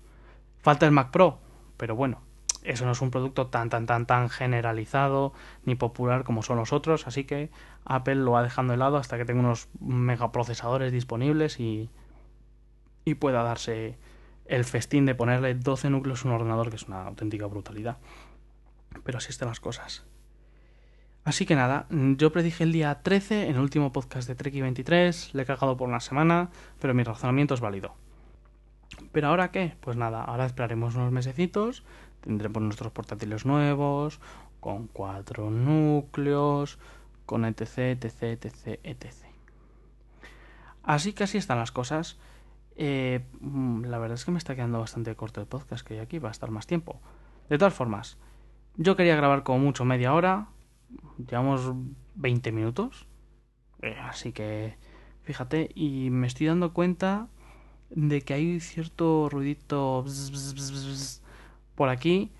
Falta 0.59 0.85
el 0.85 0.91
Mac 0.91 1.11
Pro, 1.11 1.39
pero 1.77 1.95
bueno, 1.95 2.19
eso 2.63 2.85
no 2.85 2.91
es 2.91 3.01
un 3.01 3.09
producto 3.09 3.47
tan 3.47 3.69
tan 3.69 3.85
tan 3.85 4.05
tan 4.05 4.27
generalizado 4.29 5.31
ni 5.63 5.75
popular 5.75 6.25
como 6.25 6.43
son 6.43 6.57
los 6.57 6.73
otros, 6.73 7.07
así 7.07 7.23
que 7.23 7.51
Apple 7.85 8.15
lo 8.15 8.31
va 8.31 8.43
dejando 8.43 8.71
de 8.73 8.77
lado 8.77 8.97
hasta 8.97 9.17
que 9.17 9.23
tenga 9.23 9.39
unos 9.39 9.69
megaprocesadores 9.79 10.91
disponibles 10.91 11.57
y, 11.61 11.89
y 13.05 13.15
pueda 13.15 13.43
darse 13.43 13.97
el 14.51 14.65
festín 14.65 15.05
de 15.05 15.15
ponerle 15.15 15.55
12 15.55 15.89
núcleos 15.89 16.25
a 16.25 16.27
un 16.27 16.33
ordenador, 16.33 16.69
que 16.69 16.75
es 16.75 16.83
una 16.83 17.07
auténtica 17.07 17.45
brutalidad. 17.45 17.97
Pero 19.05 19.17
así 19.17 19.29
están 19.29 19.47
las 19.47 19.61
cosas. 19.61 20.03
Así 21.23 21.45
que 21.45 21.55
nada, 21.55 21.87
yo 21.89 22.31
predije 22.33 22.65
el 22.65 22.73
día 22.73 23.01
13 23.01 23.47
en 23.47 23.55
el 23.55 23.61
último 23.61 23.93
podcast 23.93 24.27
de 24.27 24.35
Treki 24.35 24.59
23, 24.61 25.33
le 25.33 25.43
he 25.43 25.45
cagado 25.45 25.77
por 25.77 25.87
una 25.87 26.01
semana, 26.01 26.49
pero 26.79 26.93
mi 26.93 27.03
razonamiento 27.03 27.53
es 27.53 27.61
válido. 27.61 27.95
Pero 29.13 29.29
ahora 29.29 29.51
qué? 29.51 29.77
Pues 29.79 29.95
nada, 29.95 30.23
ahora 30.23 30.45
esperaremos 30.45 30.95
unos 30.95 31.13
mesecitos, 31.13 31.83
tendremos 32.19 32.61
nuestros 32.61 32.91
portátiles 32.91 33.45
nuevos, 33.45 34.19
con 34.59 34.87
cuatro 34.87 35.49
núcleos, 35.49 36.77
con 37.25 37.45
etc, 37.45 38.03
etc, 38.03 38.23
etc, 38.43 38.79
etc. 38.83 39.15
Así 40.83 41.13
que 41.13 41.23
así 41.23 41.37
están 41.37 41.59
las 41.59 41.71
cosas. 41.71 42.19
Eh, 42.75 43.25
mm, 43.39 43.85
la 43.85 43.99
verdad 43.99 44.15
es 44.15 44.25
que 44.25 44.31
me 44.31 44.37
está 44.37 44.55
quedando 44.55 44.79
bastante 44.79 45.15
corto 45.15 45.41
el 45.41 45.47
podcast 45.47 45.85
que 45.85 45.95
hay 45.95 45.99
aquí, 45.99 46.19
va 46.19 46.29
a 46.29 46.31
estar 46.31 46.51
más 46.51 46.67
tiempo. 46.67 47.01
De 47.49 47.57
todas 47.57 47.73
formas, 47.73 48.17
yo 48.77 48.95
quería 48.95 49.15
grabar 49.15 49.43
como 49.43 49.59
mucho 49.59 49.85
media 49.85 50.13
hora, 50.13 50.47
llevamos 51.17 51.73
20 52.15 52.51
minutos. 52.51 53.07
Eh, 53.81 53.97
así 54.03 54.31
que, 54.31 54.77
fíjate, 55.23 55.71
y 55.75 56.09
me 56.11 56.27
estoy 56.27 56.47
dando 56.47 56.73
cuenta 56.73 57.27
de 57.89 58.21
que 58.21 58.33
hay 58.33 58.59
cierto 58.59 59.27
ruidito 59.29 60.05
por 61.75 61.89
aquí 61.89 62.31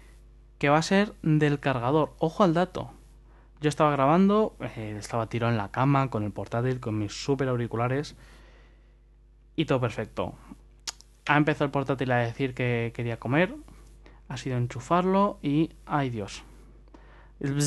que 0.59 0.69
va 0.69 0.77
a 0.77 0.83
ser 0.83 1.13
del 1.23 1.59
cargador. 1.59 2.13
Ojo 2.19 2.43
al 2.43 2.53
dato. 2.53 2.91
Yo 3.59 3.69
estaba 3.69 3.91
grabando, 3.91 4.55
eh, 4.59 4.95
estaba 4.97 5.27
tirado 5.27 5.51
en 5.51 5.57
la 5.57 5.69
cama 5.71 6.09
con 6.09 6.23
el 6.23 6.31
portátil, 6.31 6.79
con 6.79 6.97
mis 6.97 7.13
super 7.13 7.47
auriculares 7.49 8.15
y 9.61 9.65
todo 9.65 9.79
perfecto. 9.79 10.33
Ha 11.27 11.37
empezado 11.37 11.65
el 11.65 11.71
portátil 11.71 12.11
a 12.11 12.17
decir 12.17 12.55
que 12.55 12.91
quería 12.95 13.19
comer, 13.19 13.55
ha 14.27 14.37
sido 14.37 14.57
enchufarlo 14.57 15.37
y 15.43 15.69
ay 15.85 16.09
Dios, 16.09 16.43
el 17.39 17.57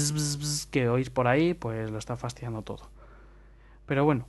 que 0.72 0.88
oís 0.88 1.10
por 1.10 1.28
ahí, 1.28 1.54
pues 1.54 1.90
lo 1.90 1.98
está 1.98 2.16
fastidiando 2.16 2.62
todo. 2.62 2.90
Pero 3.86 4.04
bueno, 4.04 4.26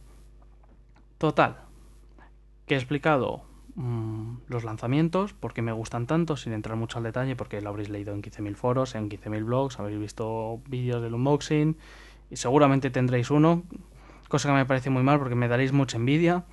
total, 1.17 1.57
que 2.67 2.75
he 2.75 2.77
explicado 2.77 3.43
mmm, 3.73 4.37
los 4.47 4.63
lanzamientos, 4.63 5.33
porque 5.33 5.63
me 5.63 5.71
gustan 5.71 6.05
tanto, 6.05 6.37
sin 6.37 6.53
entrar 6.53 6.77
mucho 6.77 6.99
al 6.99 7.03
detalle, 7.03 7.35
porque 7.35 7.61
lo 7.61 7.69
habréis 7.69 7.89
leído 7.89 8.13
en 8.13 8.21
15.000 8.21 8.55
foros, 8.55 8.93
en 8.93 9.09
15.000 9.09 9.43
blogs, 9.43 9.79
habéis 9.79 9.99
visto 9.99 10.61
vídeos 10.67 11.01
del 11.01 11.15
unboxing, 11.15 11.77
y 12.29 12.35
seguramente 12.35 12.91
tendréis 12.91 13.31
uno, 13.31 13.63
cosa 14.29 14.49
que 14.49 14.55
me 14.55 14.65
parece 14.65 14.91
muy 14.91 15.01
mal 15.01 15.17
porque 15.17 15.35
me 15.35 15.47
daréis 15.47 15.71
mucha 15.71 15.97
envidia. 15.97 16.43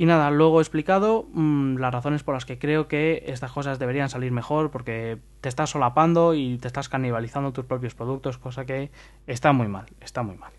Y 0.00 0.06
nada, 0.06 0.30
luego 0.30 0.60
he 0.60 0.62
explicado 0.62 1.26
mmm, 1.32 1.78
las 1.78 1.92
razones 1.92 2.22
por 2.22 2.34
las 2.34 2.44
que 2.44 2.56
creo 2.56 2.86
que 2.86 3.24
estas 3.26 3.50
cosas 3.50 3.80
deberían 3.80 4.08
salir 4.08 4.30
mejor, 4.30 4.70
porque 4.70 5.18
te 5.40 5.48
estás 5.48 5.70
solapando 5.70 6.34
y 6.34 6.56
te 6.58 6.68
estás 6.68 6.88
canibalizando 6.88 7.52
tus 7.52 7.64
propios 7.64 7.96
productos, 7.96 8.38
cosa 8.38 8.64
que 8.64 8.92
está 9.26 9.52
muy 9.52 9.66
mal, 9.66 9.86
está 10.00 10.22
muy 10.22 10.36
mal. 10.36 10.52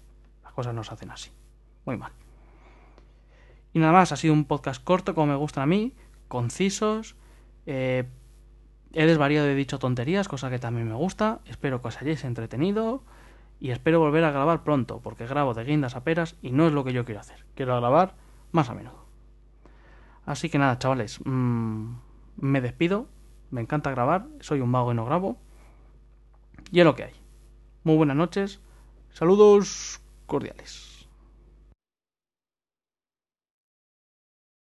Las 0.43 0.51
cosas 0.51 0.75
no 0.75 0.83
se 0.83 0.93
hacen 0.93 1.09
así, 1.09 1.31
muy 1.85 1.95
mal. 1.95 2.11
Y 3.71 3.79
nada 3.79 3.93
más, 3.93 4.11
ha 4.11 4.17
sido 4.17 4.33
un 4.33 4.43
podcast 4.43 4.83
corto 4.83 5.15
como 5.15 5.27
me 5.27 5.37
gustan 5.37 5.63
a 5.63 5.67
mí, 5.67 5.95
concisos. 6.27 7.15
Eh, 7.65 8.09
he 8.91 9.05
desvariado 9.05 9.47
y 9.47 9.51
he 9.51 9.55
dicho 9.55 9.79
tonterías, 9.79 10.27
cosa 10.27 10.49
que 10.49 10.59
también 10.59 10.89
me 10.89 10.95
gusta. 10.95 11.39
Espero 11.45 11.81
que 11.81 11.87
os 11.87 12.01
hayáis 12.01 12.25
entretenido 12.25 13.03
y 13.57 13.71
espero 13.71 14.01
volver 14.01 14.25
a 14.25 14.31
grabar 14.31 14.65
pronto, 14.65 14.99
porque 14.99 15.27
grabo 15.27 15.53
de 15.53 15.63
guindas 15.63 15.95
a 15.95 16.03
peras 16.03 16.35
y 16.41 16.51
no 16.51 16.67
es 16.67 16.73
lo 16.73 16.83
que 16.83 16.91
yo 16.91 17.05
quiero 17.05 17.21
hacer. 17.21 17.45
Quiero 17.55 17.77
grabar 17.77 18.15
más 18.51 18.69
a 18.69 18.73
menudo. 18.73 19.08
Así 20.29 20.47
que 20.47 20.59
nada, 20.59 20.77
chavales, 20.77 21.19
mmm, 21.25 21.95
me 22.37 22.61
despido. 22.61 23.07
Me 23.49 23.61
encanta 23.61 23.89
grabar, 23.89 24.27
soy 24.41 24.61
un 24.61 24.69
mago 24.69 24.91
y 24.91 24.95
no 24.95 25.03
grabo. 25.03 25.37
Y 26.71 26.81
es 26.81 26.85
lo 26.85 26.93
que 26.93 27.05
hay. 27.05 27.13
Muy 27.83 27.95
buenas 27.95 28.15
noches. 28.15 28.61
Saludos 29.09 29.99
cordiales. 30.27 30.88